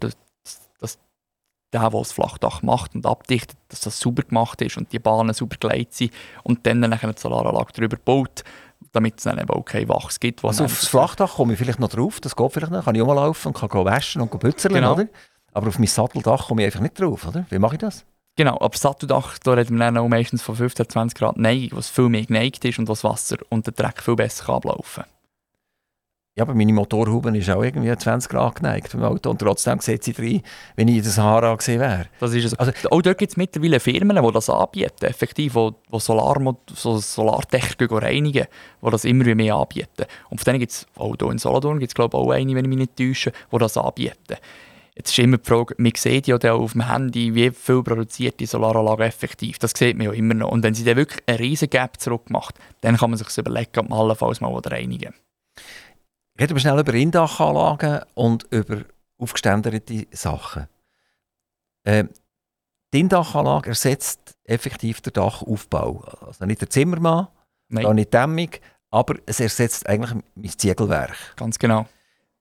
[1.75, 5.35] der, der das Flachdach macht und abdichtet, dass das sauber gemacht ist und die Bahnen
[5.35, 6.13] sauber geleitet sind
[6.43, 8.45] und dann nachher eine Solaranlage darüber baut,
[8.93, 10.45] damit es dann eben auch kein Wachs gibt.
[10.45, 13.03] Also auf das Flachdach komme ich vielleicht noch drauf, das geht vielleicht noch, kann ich
[13.03, 14.95] auch mal laufen und kann waschen und putzern, genau.
[14.95, 15.09] oder?
[15.53, 17.45] Aber auf mein Satteldach komme ich einfach nicht drauf, oder?
[17.51, 18.05] Wie mache ich das?
[18.37, 22.09] Genau, aber Satteldach, da reden wir dann meistens von 15, 20 Grad Neigung, was viel
[22.09, 25.05] mehr geneigt ist und was Wasser und der Dreck viel besser kann ablaufen
[26.37, 30.03] Ja, aber meine Motorhaube ist auch irgendwie 20 Grad geneigt beim Auto und trotzdem sieht
[30.03, 30.43] sie rein,
[30.75, 32.07] wenn ich in der Sahara gesehen wäre.
[32.19, 32.55] Das ist es.
[32.55, 36.99] Also, auch dort gibt es mittlerweile Firmen, die das anbieten, effektiv, wo, wo Solar, so
[36.99, 38.49] Solartechnik reinigen,
[38.85, 40.07] die das immer mehr anbieten.
[40.29, 42.65] Und von denen gibt es, auch hier in Solothurn gibt es glaube auch eine, wenn
[42.65, 44.37] ich mich nicht täusche, die das anbieten.
[44.97, 48.47] Jetzt ist immer die Frage, man sieht ja auf dem Handy, wie viel produziert die
[48.47, 49.61] Solaranlage effektiv.
[49.61, 50.51] Das sieht man ja immer noch.
[50.51, 53.89] Und wenn sie dann wirklich einen riesen Gap zurückmacht, dann kann man sich überlegen, ob
[53.89, 55.15] man allenfalls mal reinigen
[56.39, 58.83] Reden wir schnell über Indachanlagen und über
[59.19, 60.67] aufgeständerte Sachen.
[61.85, 62.11] Ähm,
[62.93, 66.05] die Indachanlage ersetzt effektiv den Dachaufbau.
[66.27, 67.29] Also nicht der Zimmermann,
[67.69, 67.87] Nein.
[67.87, 68.51] auch nicht Dämmung,
[68.91, 71.37] aber es ersetzt eigentlich mein Ziegelwerk.
[71.37, 71.87] Ganz genau.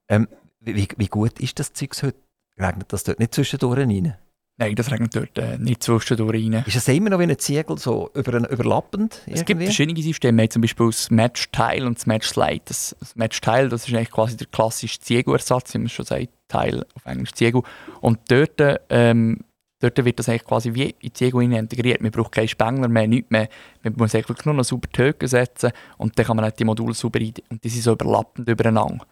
[0.07, 0.27] Ähm,
[0.59, 2.17] wie, wie, gut ist das Zeug heute?
[2.57, 4.15] Regnet das dort nicht zwischendurch rein?
[4.57, 6.63] Nein, das regnet dort äh, nicht zwischendurch rein.
[6.67, 9.21] Ist es immer noch wie ein Ziegel, so über, überlappend?
[9.25, 9.39] Irgendwie?
[9.39, 10.47] Es gibt verschiedene Systeme.
[10.47, 12.61] Zum Beispiel das Match-Teil und das Match-Slide.
[12.65, 16.85] Das, das Match-Teil das ist eigentlich quasi der klassische Ziegelersatz, wie man schon sagt, Teil
[16.93, 17.63] auf Englisch Ziegel.
[17.99, 19.39] Und dort, ähm,
[19.79, 22.01] dort wird das eigentlich quasi wie in die Ziegel integriert.
[22.01, 23.49] Man braucht keinen Spengler mehr, nichts mehr.
[23.81, 26.93] Man muss eigentlich nur noch sauber die Höhe setzen und dann kann man die Module
[26.93, 27.33] sauber rein.
[27.49, 29.03] Und die sind so überlappend übereinander.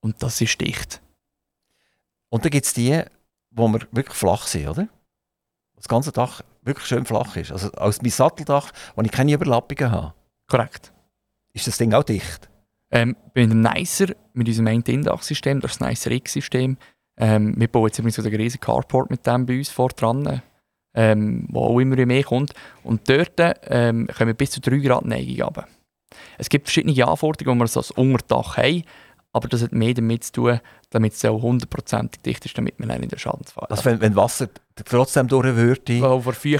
[0.00, 1.00] Und das ist dicht.
[2.30, 3.00] Und dann gibt es die,
[3.54, 4.88] wo wir wirklich flach sind, oder?
[5.76, 7.52] Das ganze Dach wirklich schön flach ist.
[7.52, 10.14] Also als mein Satteldach, wo ich keine Überlappungen habe.
[10.46, 10.92] Korrekt.
[11.52, 12.48] Ist das Ding auch dicht?
[12.90, 16.76] Ähm, bei einem Nicer, mit unserem Main-Indach-System, das Nicer X-System,
[17.16, 20.42] ähm, wir bauen jetzt übrigens so einen riesigen Carport mit dem bei uns vor dran,
[20.94, 22.52] ähm, wo auch immer mehr kommt.
[22.84, 25.64] Und dort ähm, können wir bis zu 3 Grad Neigung haben.
[26.38, 28.84] Es gibt verschiedene Anforderungen, die wir so als Unterdach haben,
[29.32, 30.60] aber das hat mehr damit zu tun,
[30.92, 34.14] damit es auch hundertprozentig dicht ist, damit man nicht in den Schadensfall Also wenn, wenn
[34.14, 34.48] Wasser
[34.84, 36.00] trotzdem durch würde,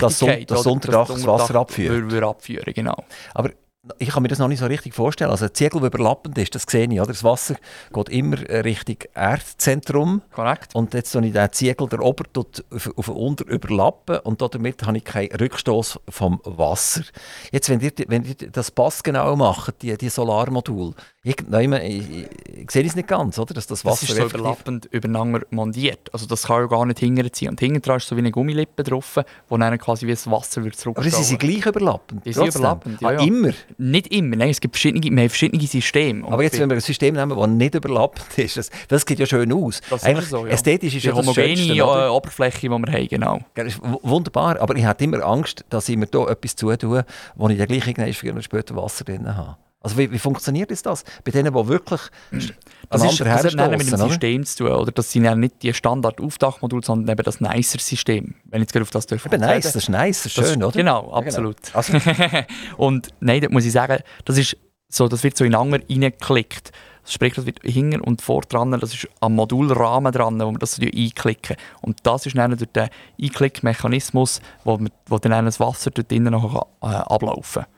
[0.00, 2.10] das, das, das Unterdach das Wasser abführen.
[2.10, 3.04] Würde abführen, genau.
[3.34, 3.50] Aber
[3.98, 5.30] ich kann mir das noch nicht so richtig vorstellen.
[5.30, 7.00] Also ein Ziegel, der überlappend ist, das sehe ich.
[7.00, 7.08] Oder?
[7.08, 7.56] Das Wasser
[7.92, 10.22] geht immer Richtung Erdzentrum.
[10.32, 10.74] Korrekt.
[10.74, 14.86] Und jetzt tue ich den Ziegel, der ober auf, auf den unter überlappen und damit
[14.86, 17.02] habe ich keinen Rückstoß vom Wasser.
[17.50, 22.28] Jetzt, wenn ihr, wenn ihr das passgenau macht, die, die Solarmodule, irgendwann, ich, ich,
[22.62, 23.54] ich sehe es nicht ganz, oder?
[23.54, 26.08] dass das Wasser Das ist so überlappend übereinander montiert.
[26.12, 27.50] Also das kann ja gar nicht hinterziehen.
[27.50, 29.18] Und hinten ist so wie eine Gummilippe drauf,
[29.48, 32.24] wo dann quasi wie das Wasser wird Aber sie sind gleich überlappend?
[32.24, 33.22] Die sind überlappend, ja, ja.
[33.22, 33.52] Immer?
[33.78, 36.26] Nicht immer, nein, es gibt verschiedene, wir haben verschiedene Systeme.
[36.26, 39.26] Aber jetzt, wenn wir ein System nehmen, das nicht überlappend ist, das, das sieht ja
[39.26, 39.80] schön aus.
[39.90, 40.52] Das Eigentlich, so, ja.
[40.52, 43.40] Ästhetisch ist die ja das homogene Schönste, Oberfläche, die wir haben, genau.
[43.54, 47.04] Ist wunderbar, aber ich hatte immer Angst, dass ich mir hier etwas zutue,
[47.36, 49.56] wo ich dann gleich irgendwann oder später Wasser drin habe.
[49.82, 51.04] Also wie, wie funktioniert das, das?
[51.24, 54.92] Bei denen, die wirklich das ist, das hat mit dem System zu tun, oder?
[54.92, 58.34] Das sind ja nicht die Standard-Aufdachmodule, sondern eben das Nicer-System.
[58.44, 59.32] Wenn ich jetzt auf das dürfen.
[59.32, 60.76] Eben nice, das ist nice, das ist schön, das, oder?
[60.76, 61.56] Genau, absolut.
[61.74, 61.98] Ja, genau.
[62.12, 62.44] Also.
[62.76, 64.56] und nein, da muss ich sagen, das ist
[64.88, 66.70] so, das wird so in Anger reingeklickt.
[67.04, 70.76] Sprich, das wird hinten und vor dran, das ist am Modulrahmen dran, wo wir das
[70.76, 71.56] so einklicken.
[71.80, 76.68] Und das ist dann durch den Einklickmechanismus, wo, wo dann das Wasser dort drinnen noch
[76.82, 77.71] äh, ablaufen kann.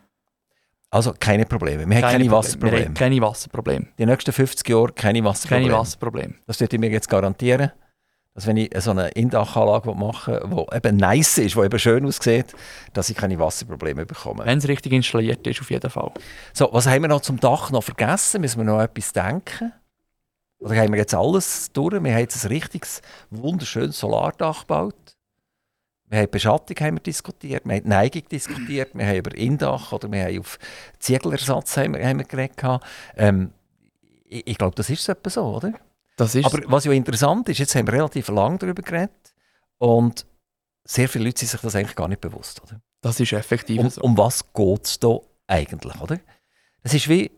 [0.95, 1.88] Also keine Probleme.
[1.88, 2.78] Wir haben keine, keine Wasserprobleme.
[2.78, 3.86] Wir haben keine Wasserprobleme.
[3.99, 5.68] Die nächsten 50 Jahre keine Wasserprobleme.
[5.68, 6.34] Keine Wasserprobleme.
[6.47, 7.72] Das würde ich mir jetzt garantieren.
[8.32, 12.55] Dass wenn ich so eine Indachanlage mache, die eben nice ist, die eben schön aussieht,
[12.92, 14.45] dass ich keine Wasserprobleme bekomme.
[14.45, 16.12] Wenn es richtig installiert ist, auf jeden Fall.
[16.53, 18.42] So, was haben wir noch zum Dach noch vergessen?
[18.42, 19.72] Müssen wir noch etwas denken?
[20.61, 21.92] Oder haben wir jetzt alles durch?
[22.05, 24.95] Wir haben jetzt ein richtiges, wunderschönes Solardach gebaut.
[26.15, 30.12] Wir haben Beschattung haben wir diskutiert, wir haben Neigung diskutiert, wir haben über Indach oder
[30.12, 30.61] wir haben auf
[31.01, 32.57] Ziegelersatz haben wir, haben wir geredet.
[33.17, 33.51] Ähm,
[34.25, 35.73] ich, ich glaube, das ist so so, oder?
[36.17, 39.35] Das ist Aber was ja interessant ist, jetzt haben wir relativ lange darüber geredet
[39.79, 40.25] und
[40.85, 42.81] sehr viele Leute sind sich das eigentlich gar nicht bewusst, oder?
[43.01, 44.01] Das ist effektiv um, so.
[44.01, 46.21] Um was geht es da eigentlich, oder?
[46.85, 47.33] Es ist wie,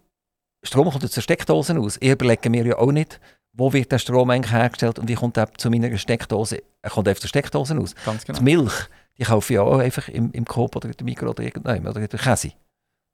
[0.62, 1.96] Strom kommt aus der Steckdose aus.
[1.98, 3.20] Ich überlege mir ja auch nicht,
[3.56, 6.62] wo wird der Strom eigentlich hergestellt und wie kommt er zu meiner Steckdose?
[6.82, 7.94] Er kommt auf der Steckdose aus.
[8.04, 8.38] Ganz genau.
[8.38, 8.74] Die Milch,
[9.18, 12.00] die kaufe ich auch einfach im, im Coop oder in der Mikro oder irgendwann oder
[12.00, 12.52] in der Käse.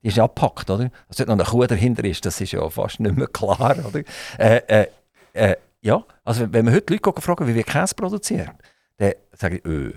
[0.01, 0.91] Die ist ja abgepackt, oder?
[1.07, 4.03] Dass dort noch eine Kuh dahinter ist, das ist ja fast nicht mehr klar, oder?
[4.37, 4.87] Äh, äh,
[5.31, 8.51] äh, ja, also wenn man heute Leute fragen, wie wir Käse produzieren,
[8.97, 9.93] dann sage ich, öh,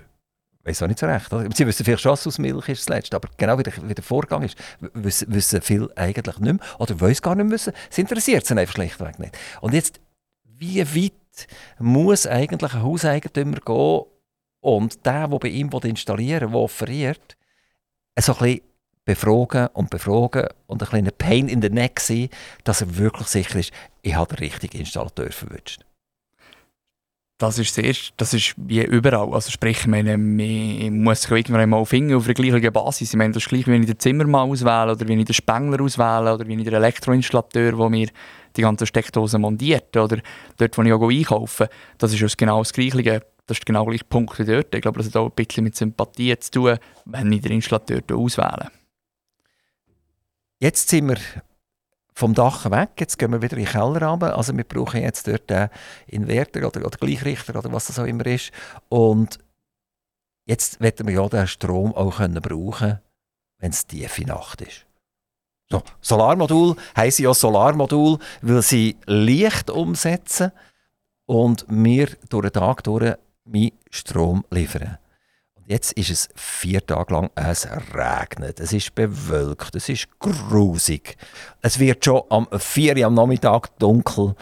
[0.63, 1.31] weiß auch nicht so recht.
[1.31, 1.49] Oder?
[1.53, 3.93] Sie wissen vielleicht schon, dass aus Milch ist das Letzte, aber genau wie der, wie
[3.93, 4.57] der Vorgang ist,
[4.93, 7.73] wissen, wissen viele eigentlich nicht mehr oder wollen es gar nicht wissen.
[7.89, 9.37] Es interessiert sie einfach schlichtweg nicht.
[9.61, 9.99] Und jetzt
[10.57, 11.47] wie weit
[11.79, 14.01] muss eigentlich ein Hauseigentümer gehen
[14.61, 17.37] und der, der bei ihm installieren will, der offeriert,
[18.19, 18.61] so ein bisschen
[19.05, 22.29] befragen und befragen und ein kleiner Pain in the Neck sein,
[22.63, 25.83] dass er wirklich sicher ist, ich habe den richtigen Installateur verwünscht.
[27.39, 29.31] Das ist sehr, das ist wie überall.
[29.31, 33.11] Also sprich, meine, man muss sich irgendwann mal finden auf der gleichen Basis.
[33.11, 35.79] Ich meine, das ist gleich, wenn ich den Zimmermann auswähle oder wenn ich den Spengler
[35.81, 38.07] auswähle oder wenn ich den Elektroinstallateur, der mir
[38.57, 40.17] die ganzen Steckdosen montiert oder
[40.57, 43.23] dort, wo ich auch einkaufe, das ist genau das Gleiche.
[43.45, 44.75] Das ist genau der gleiche Punkt wie dort.
[44.75, 48.01] Ich glaube, das hat auch ein bisschen mit Sympathie zu tun, wenn ich den Installateur
[48.11, 48.69] auswähle.
[50.59, 51.17] Jetzt sind wir
[52.13, 54.35] vom Dach weg, jetzt gehen wir wieder in den Keller runter.
[54.35, 55.69] Also wir brauchen jetzt dort einen
[56.07, 58.51] Inverter oder, oder Gleichrichter oder was das auch immer ist.
[58.89, 59.39] Und
[60.45, 62.99] jetzt werden wir ja den Strom auch können brauchen
[63.59, 64.86] wenn es tiefe Nacht ist.
[65.69, 70.51] So, Solarmodul heißen ja Solarmodul, weil sie Licht umsetzen
[71.25, 74.97] und mir durch den Tag durch meinen Strom liefern.
[75.55, 81.17] Und jetzt ist es vier Tage lang, es regnet, es ist bewölkt, es ist grusig.
[81.61, 84.35] Es wird schon am 4 Uhr am Nachmittag dunkel.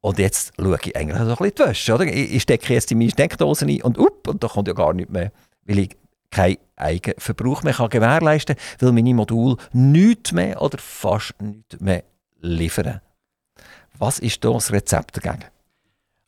[0.00, 1.94] Und jetzt schaue ich eigentlich so ein bisschen die Wäsche.
[1.94, 2.06] Oder?
[2.06, 5.12] Ich stecke jetzt in meine Steckdose ein und up, und da kommt ja gar nichts
[5.12, 5.32] mehr,
[5.64, 5.96] weil ich
[6.30, 12.04] keinen Eigenverbrauch mehr kann gewährleisten kann, weil meine Module nichts mehr oder fast nichts mehr
[12.40, 13.00] liefern.
[13.98, 15.44] Was ist da das Rezept dagegen?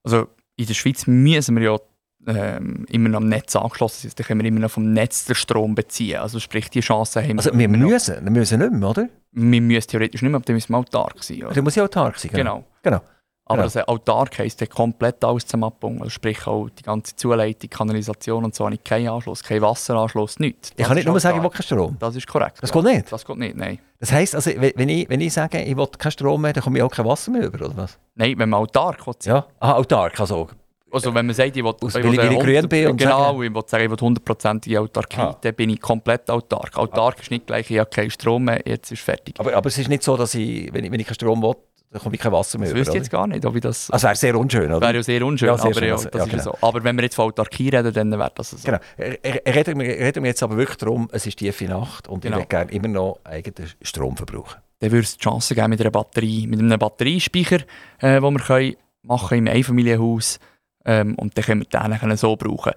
[0.03, 0.27] Also
[0.57, 1.79] in der Schweiz müssen wir ja
[2.27, 4.19] ähm, immer noch am Netz angeschlossen sind.
[4.19, 6.19] Da können wir immer noch vom Netz den Strom beziehen.
[6.19, 7.69] Also sprich, die Chance haben also wir.
[7.69, 9.09] Also wir müssen, wir müssen nicht mehr, oder?
[9.33, 11.45] Wir müssen theoretisch nicht mehr, aber dann müssen wir autark sein.
[11.45, 11.55] Oder?
[11.55, 12.65] Dann muss ja autark sein, genau.
[12.83, 12.99] genau.
[12.99, 13.03] genau.
[13.51, 13.65] Aber genau.
[13.65, 15.99] also autark heisst komplett alles zum Abbauen.
[15.99, 20.39] Also sprich auch die ganze Zuleitung, Kanalisation und so habe ich keinen Anschluss, keinen Wasseranschluss,
[20.39, 20.71] nichts.
[20.77, 21.97] ich kann nicht nur sagen, ich will keinen Strom.
[21.99, 22.59] Das ist korrekt.
[22.61, 22.81] Das ja.
[22.81, 23.13] geht nicht?
[23.13, 23.81] Das geht nicht, nein.
[23.99, 26.79] Das heisst, also, wenn, ich, wenn ich sage, ich will keinen Strom mehr, dann komme
[26.79, 27.99] ich auch kein Wasser mehr über, oder was?
[28.15, 29.15] Nein, wenn man autark will.
[29.25, 30.49] Ja, ah, autark, also...
[30.93, 33.43] Also wenn man sagt, ich will, ich will, ich grün bin und Genau, sagen.
[33.45, 35.37] ich will sagen, ich will 100% Autarkie, ah.
[35.41, 36.77] dann bin ich komplett autark.
[36.77, 37.23] Autark ah.
[37.23, 39.37] ist nicht gleich, ich habe keinen Strom mehr, jetzt ist fertig.
[39.39, 41.55] Aber, aber es ist nicht so, dass ich, wenn ich, wenn ich keinen Strom will,
[41.93, 43.91] da komme ich kein Wasser mehr Das wüsste ich jetzt gar nicht, ob ich das...
[43.91, 44.81] Also wäre sehr unschön, oder?
[44.81, 46.43] Wäre ja sehr unschön, ja, sehr aber, schön, ja, das ja, genau.
[46.43, 46.57] so.
[46.61, 48.59] aber wenn wir jetzt von Autarkie reden, dann wäre das so.
[48.63, 48.79] Genau.
[48.97, 52.37] Reden wir, reden wir jetzt aber wirklich darum, es ist tiefe Nacht und genau.
[52.37, 54.61] ich würde gerne immer noch eigenen Strom verbrauchen.
[54.79, 57.61] Dann würde es die Chance geben mit einer Batterie, mit einem Batteriespeicher,
[57.99, 60.39] äh, wo wir können machen im Einfamilienhaus
[60.85, 62.73] ähm, und dann können wir den so brauchen.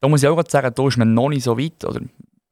[0.00, 2.00] Da muss ich auch sagen, da ist man noch nicht so weit, oder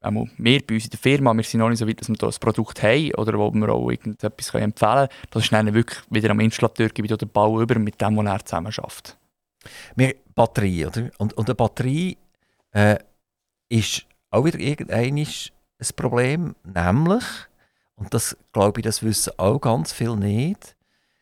[0.05, 2.15] auch wir bei uns in der Firma, wir sind noch nicht so weit, dass wir
[2.15, 5.07] da ein Produkt haben oder wo wir auch irgendetwas empfehlen können.
[5.31, 8.45] Das ist dann wirklich wieder am Installateur wieder der Bau über mit dem, was er
[8.45, 9.17] zusammen schafft.
[9.95, 11.09] Wir Batterie, oder?
[11.17, 12.17] Und, und eine Batterie
[12.71, 12.97] äh,
[13.69, 15.17] ist auch wieder irgendein
[15.77, 17.23] ein Problem, nämlich,
[17.95, 20.75] und das glaube ich, das wissen auch ganz viele nicht,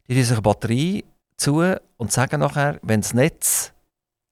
[0.08, 1.04] die sich eine Batterie
[1.38, 1.64] zu
[1.98, 3.74] und sagen nachher, wenn das Netz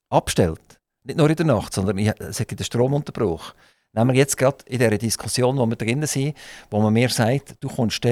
[0.10, 3.54] abstellt, nicht nur in der Nacht, sondern es gibt einen Stromunterbruch,
[3.94, 6.34] Nehmen wir jetzt gerade in dieser Diskussion, wo wir drin sind,
[6.70, 8.08] wo man mir sagt, du kommst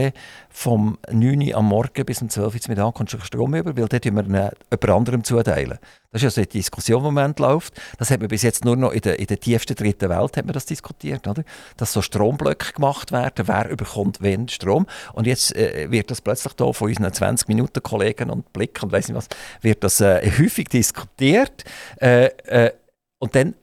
[0.49, 3.87] vom 9 Uhr am Morgen bis um 12 Uhr Mittag kommst du Strom über, weil
[3.87, 5.79] dort wir jemand anderem zuteilen.
[6.11, 7.79] Das ist also die Diskussion, die im Moment läuft.
[7.97, 10.45] Das hat man bis jetzt nur noch in der, in der tiefsten dritten Welt hat
[10.45, 11.45] man das diskutiert, oder?
[11.77, 14.85] dass so Stromblöcke gemacht werden, wer überkommt wen Strom.
[15.13, 18.91] Und jetzt äh, wird das plötzlich da von unseren 20 Minuten Kollegen und Blick und
[18.91, 19.29] weiss nicht was,
[19.61, 21.63] wird das äh, häufig diskutiert.
[22.01, 22.73] Äh, äh
[23.21, 23.53] und dann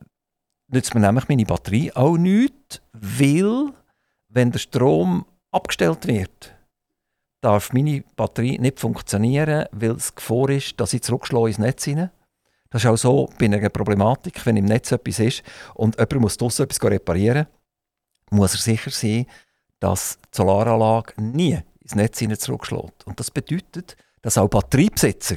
[0.68, 3.72] nützt mir nämlich meine Batterie auch nichts, weil,
[4.28, 6.54] wenn der Strom abgestellt wird,
[7.40, 12.10] darf meine Batterie nicht funktionieren, weil es Gefahr ist, dass ich zurückschlage ins Netz hinein.
[12.70, 15.42] Das ist auch so bei einer Problematik, wenn im Netz etwas ist
[15.74, 17.46] und jemand muss draussen etwas reparieren,
[18.30, 19.26] muss er sicher sein,
[19.78, 23.06] dass die Solaranlage nie ins Netz hinein zurückschlägt.
[23.06, 25.36] Und das bedeutet, dass auch Batteriebesitzer,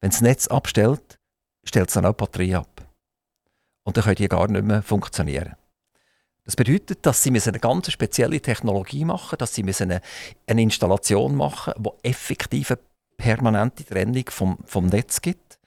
[0.00, 1.18] wenn das Netz abstellt,
[1.64, 2.87] stellt es dann auch die Batterie ab
[3.88, 5.54] und dann können die gar nicht mehr funktionieren.
[6.44, 10.02] Das bedeutet, dass sie eine ganz spezielle Technologie machen dass sie eine,
[10.46, 12.78] eine Installation machen die effektive
[13.16, 15.58] permanente Trennung vom, vom Netz gibt.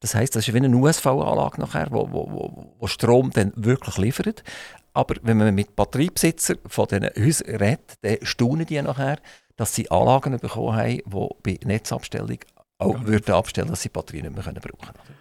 [0.00, 4.44] Das heißt, das ist wie eine USV-Anlage nachher, wo, wo, wo, Strom dann wirklich liefert.
[4.92, 9.16] Aber wenn man mit Batteriebesitzern von diesen Häusern redet, dann staunen die nachher,
[9.56, 12.38] dass sie Anlagen bekommen haben, die bei Netzabstellung
[12.76, 13.06] auch ja.
[13.06, 15.16] würden abstellen, dass sie Batterien nicht mehr brauchen können.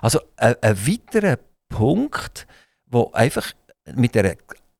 [0.00, 1.38] Also ein, ein weiterer
[1.72, 2.46] Punkt,
[2.86, 3.52] wo einfach
[3.94, 4.36] mit der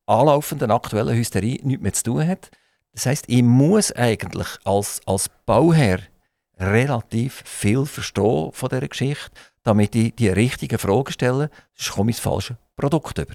[0.06, 2.50] anlaufenden aktuellen Hysterie nichts mehr zu tun hat.
[2.92, 6.00] Das heißt, ich muss eigentlich als, als Bauherr
[6.58, 9.30] relativ viel verstehen von dieser Geschichte,
[9.62, 13.34] damit ich die richtigen Fragen stelle, sonst komme ich das falsche Produkt über.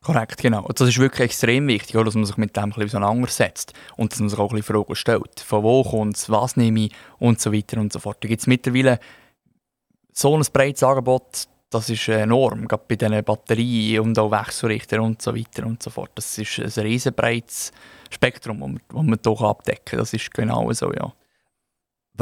[0.00, 0.62] Korrekt, genau.
[0.64, 4.12] Und das ist wirklich extrem wichtig, dass man sich mit dem ein bisschen auseinandersetzt und
[4.12, 5.40] dass man sich auch ein bisschen Fragen stellt.
[5.40, 8.18] Von wo kommt es, was nehme ich und so weiter und so fort.
[8.20, 9.00] Da gibt es mittlerweile
[10.12, 15.20] so ein breites Angebot, das ist enorm, gerade bei diesen Batterien und auch Wechselrichter und
[15.20, 16.10] so weiter und so fort.
[16.14, 17.72] Das ist ein riesenbreites
[18.10, 19.98] Spektrum, das man, das hier abdecken kann.
[19.98, 21.12] Das ist genau so, ja.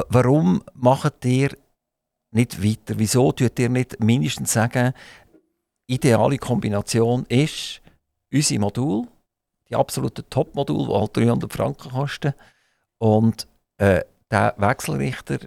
[0.08, 1.50] Warum macht ihr
[2.32, 2.98] nicht weiter?
[2.98, 4.92] Wieso tut ihr nicht mindestens sagen,
[5.86, 7.80] ideale Kombination ist
[8.32, 9.06] unser Modul,
[9.68, 12.34] die absolute Top-Modul, die halt 300 Franken kosten,
[12.98, 13.46] und
[13.78, 15.38] äh, der Wechselrichter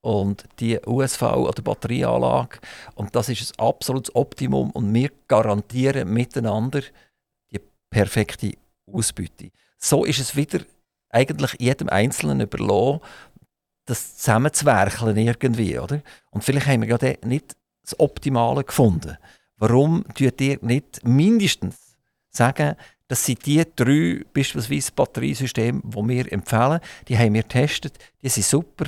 [0.00, 2.58] und die USV oder Batterieanlage
[2.94, 6.82] und das ist ein absolutes Optimum und wir garantieren miteinander
[7.50, 8.52] die perfekte
[8.86, 9.50] Ausbeute.
[9.78, 10.60] So ist es wieder
[11.10, 13.00] eigentlich jedem Einzelnen überlassen,
[13.86, 16.02] das zusammenzuwerkeln irgendwie, oder?
[16.30, 19.16] Und vielleicht haben wir ja nicht das Optimale gefunden.
[19.56, 21.96] Warum tut ihr nicht mindestens
[22.30, 22.76] sagen,
[23.08, 26.80] das sind die drei beispielsweise Batteriesysteme, die wir empfehlen.
[27.08, 28.84] Die haben wir getestet, die sind super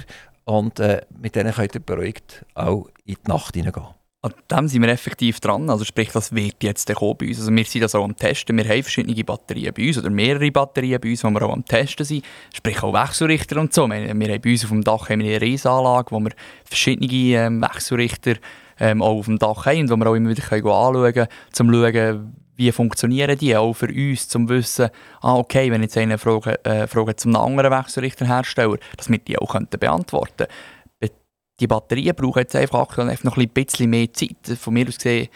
[0.51, 3.87] und äh, mit denen könnt ihr beruhigt auch in die Nacht hineingehen.
[4.23, 5.71] An dem sind wir effektiv dran.
[5.71, 7.39] Also sprich, das wird jetzt bei uns.
[7.39, 8.57] Also wir sind das auch am Testen.
[8.59, 11.65] Wir haben verschiedene Batterien bei uns oder mehrere Batterien bei uns, die wir auch am
[11.65, 12.25] Testen sind.
[12.53, 13.87] Sprich auch Wechselrichter und so.
[13.87, 16.33] Wir, haben bei uns auf dem Dach haben wir eine Riesenanlage, wo wir
[16.65, 18.35] verschiedene ähm, Wechselrichter
[18.81, 21.53] ähm, auch auf dem Dach haben und wo wir auch immer wieder anschauen können, um
[21.53, 24.91] zu schauen, wie funktionieren die, auch für uns, zum zu wissen,
[25.23, 29.53] ah, okay, wenn jetzt einer fragt, äh, fragt zum anderen Wechselrichterhersteller, dass wir die auch
[29.53, 31.15] könnten beantworten könnten.
[31.59, 34.59] Die Batterien brauchen jetzt einfach noch ein bisschen mehr Zeit.
[34.59, 35.29] Von mir aus gesehen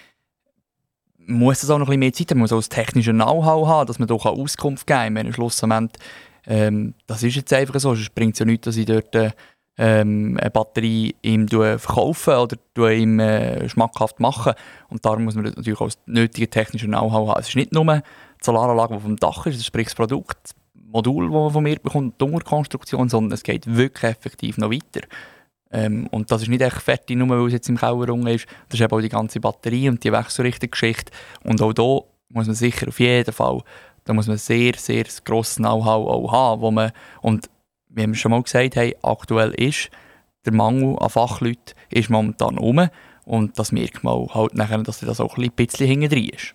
[1.26, 3.66] muss es auch noch ein bisschen mehr Zeit haben, man muss auch das technische Know-how
[3.68, 5.14] haben, dass man da Auskunft geben kann.
[5.14, 6.02] Wenn Schlussendlich,
[6.46, 9.30] ähm, das ist jetzt einfach so, es bringt ja nichts, dass ich dort äh,
[9.76, 14.54] ähm, eine Batterie ihm verkaufen oder ihm äh, schmackhaft machen.
[14.88, 17.40] Und darum muss man natürlich auch das nötige technische Know-how haben.
[17.40, 18.00] Es ist nicht nur die
[18.40, 20.54] Solaranlage, die vom Dach ist, sprich das Produkt, das
[20.92, 25.06] Modul, das man von mir bekommt, die Unterkonstruktion, sondern es geht wirklich effektiv noch weiter.
[25.72, 28.46] Ähm, und das ist nicht echt fertig, nur weil es jetzt im Keller ist.
[28.68, 31.10] Das ist eben auch die ganze Batterie und die Wechselrichtergeschichte.
[31.42, 33.60] Und auch da muss man sicher auf jeden Fall,
[34.04, 37.48] da muss man sehr, sehr grosses Know-how haben, wo man, und
[37.94, 39.90] wir schon mal gesagt haben, aktuell ist,
[40.44, 42.88] der Mangel an Fachleuten ist momentan um.
[43.24, 46.54] Und das merkt man halt nachher, dass das auch ein bisschen hinten ist.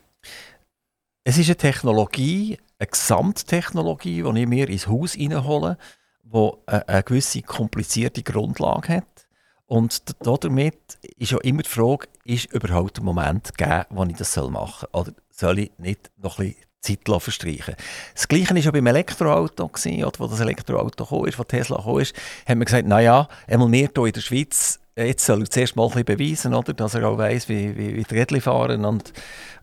[1.23, 5.77] Es ist eine Technologie, eine Gesamttechnologie, die ich mir ins Haus reinhole,
[6.23, 9.27] die eine gewisse komplizierte Grundlage hat.
[9.65, 14.35] Und damit ist ja immer die Frage, ist überhaupt der Moment gegeben, wo ich das
[14.37, 15.01] machen soll?
[15.01, 17.75] Oder soll ich nicht noch ein Zeit verstreichen
[18.13, 21.81] Das Gleiche war ja beim Elektroauto, gewesen, oder, wo das Elektroauto kam, ist, wo Tesla
[21.81, 22.15] kam, ist,
[22.47, 25.89] haben wir gesagt, naja, einmal wir hier in der Schweiz, jetzt soll er zuerst mal
[25.89, 29.13] beweisen, oder, dass er auch weiss, wie, wie, wie die Rädchen fahren und,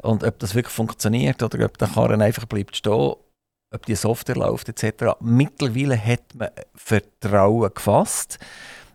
[0.03, 3.15] und ob das wirklich funktioniert oder ob der Karren einfach bleibt stehen,
[3.75, 5.17] ob die Software läuft etc.
[5.21, 8.39] Mittlerweile hat man Vertrauen gefasst,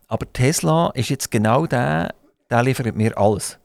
[0.07, 2.13] aber Tesla ist jetzt genau der,
[2.49, 3.57] der liefert mir alles.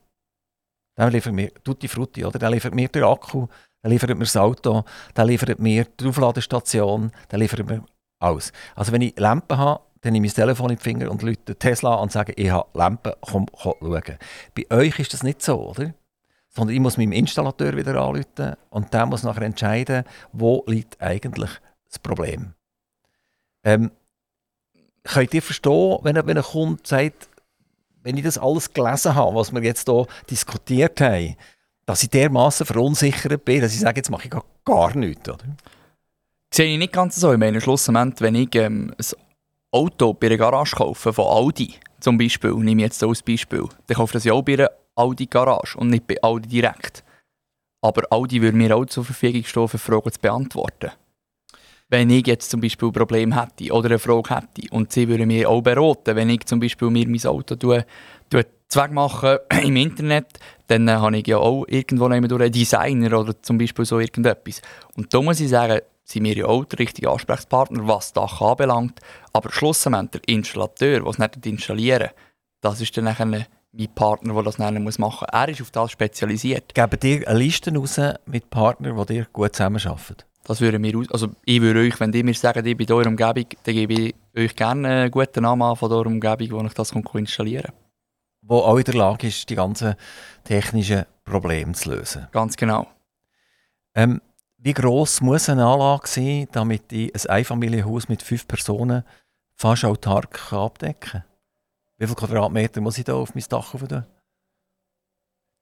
[0.97, 2.39] Der liefert mir Tutti Frutti, oder?
[2.39, 3.47] Der liefert mir den Akku,
[3.83, 4.83] der liefert mir das Auto,
[5.15, 7.83] der liefert mir die Aufladestation, der liefert mir
[8.19, 8.51] alles.
[8.75, 11.55] Also wenn ich Lampen habe, dann nehme ich das Telefon in die Finger und Leute
[11.55, 14.17] Tesla und sage, ich habe Lampen, komm, komm schauen.
[14.55, 15.93] Bei euch ist das nicht so, oder?
[16.49, 21.51] Sondern ich muss meinem Installateur wieder anrufen und der muss nachher entscheiden, wo liegt eigentlich
[21.87, 22.53] das Problem.
[23.63, 23.91] Ähm,
[25.03, 27.29] könnt ihr verstehen, wenn, wenn ein Kunde sagt,
[28.03, 31.35] wenn ich das alles gelesen habe, was wir jetzt hier diskutiert haben,
[31.87, 34.33] dass ich dermaßen verunsichert bin, dass ich sage, jetzt mache ich
[34.65, 35.27] gar nichts.
[35.27, 35.45] Oder?
[36.53, 37.31] Sehe ich nicht ganz so.
[37.31, 39.05] Ich meine, schlussendlich, wenn ich ähm, ein
[39.71, 43.95] Auto bei einer Garage kaufe, von Audi zum Beispiel, nehme ich jetzt als Beispiel, dann
[43.95, 47.03] kaufe ich das ja auch bei einer Audi-Garage und nicht bei Audi direkt.
[47.81, 50.91] Aber Audi würde mir auch zur Verfügung stehen, für Fragen zu beantworten.
[51.89, 55.27] Wenn ich jetzt zum Beispiel ein Problem hätte oder eine Frage hätte und sie würden
[55.27, 57.85] mir auch beraten, wenn ich zum Beispiel mir mein Auto tue,
[58.29, 63.41] tue Zweck machen im Internet, dann habe ich ja auch irgendwo durch einen Designer oder
[63.41, 64.61] zum Beispiel so irgendetwas.
[64.95, 68.99] Und da muss ich sagen, sind wir ja auch der richtige Ansprechpartner, was das anbelangt.
[69.33, 72.09] Aber schlussendlich der Installateur, der es nicht installieren
[72.61, 73.45] das ist dann nachher mein
[73.93, 74.97] Partner, der das machen muss.
[74.99, 76.73] Er ist auf das spezialisiert.
[76.73, 80.23] Geben dir eine Liste raus mit Partnern, die dir gut zusammenarbeiten?
[80.43, 82.93] Das würde mir aus also ich würde euch, wenn ihr mir sagt, ich bin in
[82.93, 86.73] eurer Umgebung, dann gebe ich euch gerne einen guten Namen von eurer Umgebung, wo ich
[86.73, 87.86] das installieren kann
[88.47, 89.95] wo auch in der Lage ist, die ganzen
[90.43, 92.27] technischen Probleme zu lösen.
[92.31, 92.87] Ganz genau.
[93.93, 94.21] Ähm,
[94.57, 99.03] wie groß muss eine Anlage sein, damit ich ein Einfamilienhaus mit fünf Personen
[99.55, 101.23] fast autark abdecken kann?
[101.97, 104.05] Wie viele Quadratmeter muss ich da auf mein Dach tun?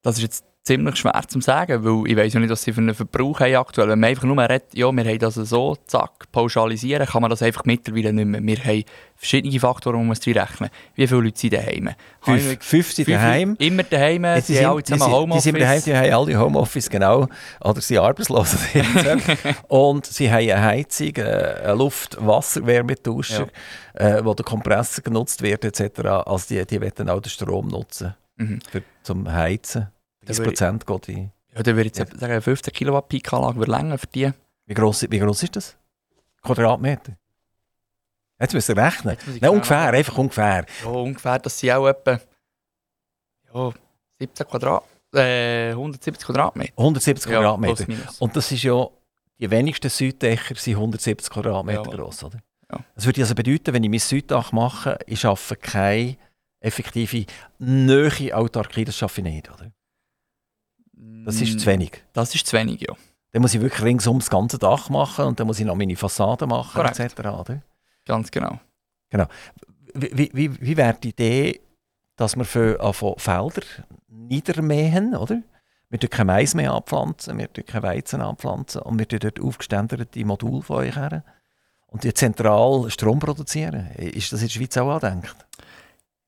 [0.02, 2.80] Das ist jetzt ziemlich schwer zu sagen, weil ich weiß ja nicht, was sie für
[2.80, 3.88] einen Verbrauch haben aktuell.
[3.88, 7.42] Wenn man einfach nur redet, ja, wir haben das so, zack, pauschalisieren, kann man das
[7.42, 8.42] einfach mittlerweile nicht mehr.
[8.42, 11.90] Wir haben verschiedene Faktoren, die man drin rechnen Wie viele Leute sind daheim?
[12.20, 13.54] Fünf, fünf sind daheim.
[13.60, 15.44] Immer daheim, Jetzt sie haben alle zusammen Homeoffice.
[15.44, 17.28] Die sind daheim, die haben alle Homeoffice, genau.
[17.60, 18.56] Oder sie sind arbeitslos.
[19.68, 23.46] und sie haben eine Heizung, äh, eine Luft-Wasser-Wärmetauscher,
[23.98, 24.18] ja.
[24.18, 26.00] äh, wo der Kompressor genutzt wird, etc.
[26.26, 28.58] Also die, die wollen auch den Strom nutzen, mhm.
[28.68, 29.88] für, zum Heizen.
[30.26, 31.32] 30 Prozent geht in.
[31.54, 34.30] Ja, dann würde ich jetzt sagen, 15 Kilowatt Peak-Anlage würde länger für die.
[34.66, 35.76] Wie groß, wie groß ist das?
[36.42, 37.16] Quadratmeter?
[38.38, 39.16] Jetzt müsst ihr rechnen.
[39.40, 40.66] Nein, ungefähr, einfach ungefähr.
[40.84, 42.20] Ja, ungefähr, das sind auch etwa
[43.54, 43.72] ja,
[44.18, 46.72] 17 Quadrat, äh, 170 Quadratmeter.
[46.76, 47.86] 170 Ja, Quadratmeter.
[48.18, 48.86] Und das ist ja,
[49.38, 51.96] die wenigsten Süddächer sind 170 Quadratmeter Ja.
[51.96, 52.38] groß, oder?
[52.70, 52.80] Ja.
[52.94, 56.16] Das würde also bedeuten, wenn ich mein Süddach mache, ich schaffe keine
[56.60, 57.24] effektive
[57.58, 59.70] Nähe Autarkie, das schaffe ich nicht, oder?
[61.24, 62.04] Das ist Mm, zu wenig.
[62.12, 62.94] Das ist zu wenig, ja.
[63.32, 65.96] Dann muss ich wirklich ringsum das ganze Dach machen und dann muss ich noch meine
[65.96, 66.98] Fassade machen, Korrekt.
[67.00, 67.18] etc.
[67.20, 67.62] Oder?
[68.06, 68.58] Ganz genau.
[69.94, 71.60] Wie, wie, wie, wie wäre die Idee,
[72.16, 73.62] dass wir für von Felder
[74.08, 75.42] niedermähen, oder?
[75.88, 79.40] Wir tun kein Mais mehr anpflanzen, wir tun kein Weizen anpflanzen und wir tun dort
[79.40, 81.22] aufgeständerte Module von euch her
[81.86, 83.90] und die zentral Strom produzieren.
[83.92, 85.36] Ist das in der Schweiz auch angedenkt?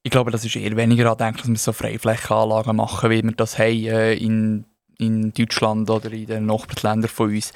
[0.03, 3.59] Ich glaube, das ist eher weniger andenkt, dass wir so Freiflächenanlagen machen, wie wir das
[3.59, 4.65] haben äh, in,
[4.99, 7.53] in Deutschland oder in den Nachbarländern von uns.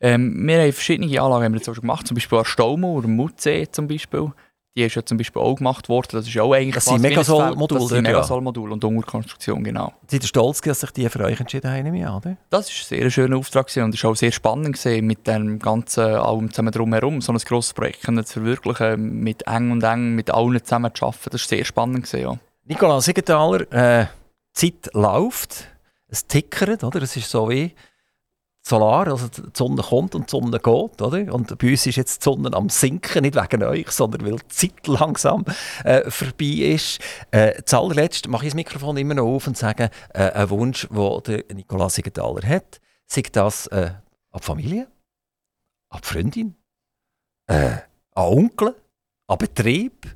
[0.00, 3.02] Ähm, wir haben verschiedene Anlagen haben wir jetzt auch schon gemacht, zum Beispiel an Staumauer,
[3.02, 4.32] Mutsee zum Beispiel.
[4.76, 6.08] Die ist ja zum Beispiel auch gemacht worden.
[6.12, 7.80] Das ist auch eigentlich Das sind Megasol-Module.
[7.80, 8.02] Das sind.
[8.02, 9.92] Megasol-Module und Unterkonstruktion, genau.
[10.06, 12.36] Seid ihr stolz, dass sich die für euch entschieden haben, nehme oder?
[12.50, 15.26] Das war ein sehr schöner Auftrag gewesen und es war auch sehr spannend gewesen, mit
[15.26, 20.14] dem ganzen allem zusammen drumherum, so ein grosses Projekt zu verwirklichen, mit eng und eng,
[20.14, 21.30] mit allen zusammen zu arbeiten.
[21.32, 22.04] Das war sehr spannend.
[22.04, 22.38] Gewesen, ja.
[22.66, 24.06] Nikolaus Siegenthaler, äh,
[24.56, 25.66] die Zeit läuft,
[26.06, 27.02] es tickert, oder?
[27.02, 27.74] Es ist so wie
[28.70, 31.34] Solar, also die Sonne kommt und die Sonne geht, oder?
[31.34, 34.48] Und bei uns ist jetzt die Sonne am Sinken, nicht wegen euch, sondern weil die
[34.48, 35.44] Zeit langsam
[35.84, 37.00] äh, vorbei ist.
[37.32, 41.42] Äh, zuallerletzt mache ich das Mikrofon immer noch auf und sage, äh, ein Wunsch, den
[41.54, 43.90] Nikolaus Siegenthaler hat, sei das äh,
[44.34, 44.86] die Familie,
[45.88, 46.54] an die Freundin,
[47.48, 47.78] äh,
[48.14, 48.76] an Onkel,
[49.26, 50.06] an Betrieb,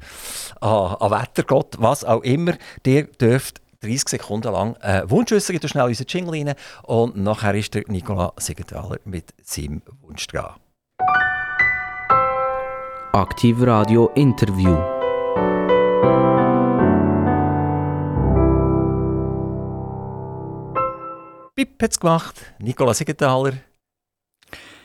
[0.60, 2.54] an, an Wettergott, was auch immer.
[2.86, 7.54] Ihr dürft 30 Sekunden lang äh, Wunsch äußern, geht schnell unseren Jingle rein und nachher
[7.54, 10.54] ist der Nicola Siegenthaler mit seinem Wunsch dran.
[13.12, 14.74] Aktiv Radio Interview.
[21.54, 23.52] Pip hat es gemacht, Nicola Siegenthaler.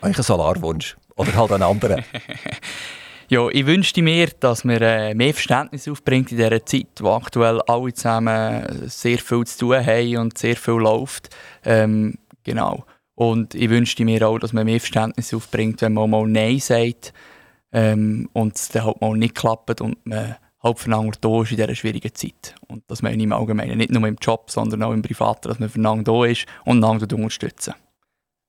[0.02, 2.04] Euch ein Solarwunsch oder halt einen anderen.
[3.32, 7.62] Ja, ich wünschte mir, dass wir äh, mehr Verständnis aufbringt in dieser Zeit, wo aktuell
[7.68, 11.30] alle zusammen sehr viel zu tun haben und sehr viel läuft.
[11.64, 12.86] Ähm, genau.
[13.14, 17.14] Und ich wünschte mir auch, dass man mehr Verständnis aufbringt, wenn man mal Nein sagt
[17.72, 21.58] ähm, und es dann halt mal nicht klappt und man halt voneinander da ist in
[21.58, 22.56] dieser schwierigen Zeit.
[22.68, 25.70] Und dass man im Allgemeinen, nicht nur im Job, sondern auch im Privaten, dass man
[25.70, 27.76] voneinander da ist und einander unterstützen.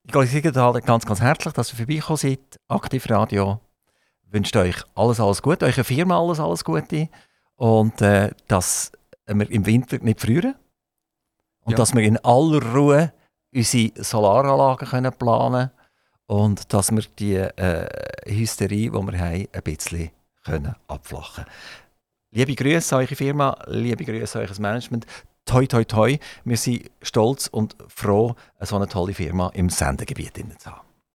[0.04, 2.56] Nicola Siegenthaler, ganz, ganz herzlich, dass ihr vorbeigekommen seid.
[2.66, 3.60] Aktiv Radio
[4.30, 7.08] wünscht euch alles, alles Gute, eurer Firma alles, alles Gute
[7.56, 8.92] und äh, dass
[9.26, 10.54] wir im Winter nicht frieren
[11.64, 11.76] und Ja.
[11.76, 13.12] dass wir in aller Ruhe
[13.54, 15.70] unsere Solaranlagen können planen
[16.26, 17.88] und dass wir die äh,
[18.26, 20.10] Hysterie, die wir haben, ein bisschen
[20.44, 21.44] können abflachen
[22.32, 25.04] Liebe Grüße an eure Firma, liebe Grüße an euer Management.
[25.44, 26.16] Toi, toi, toi.
[26.44, 30.89] Wir sind stolz und froh, so eine tolle Firma im Sendegebiet zu haben.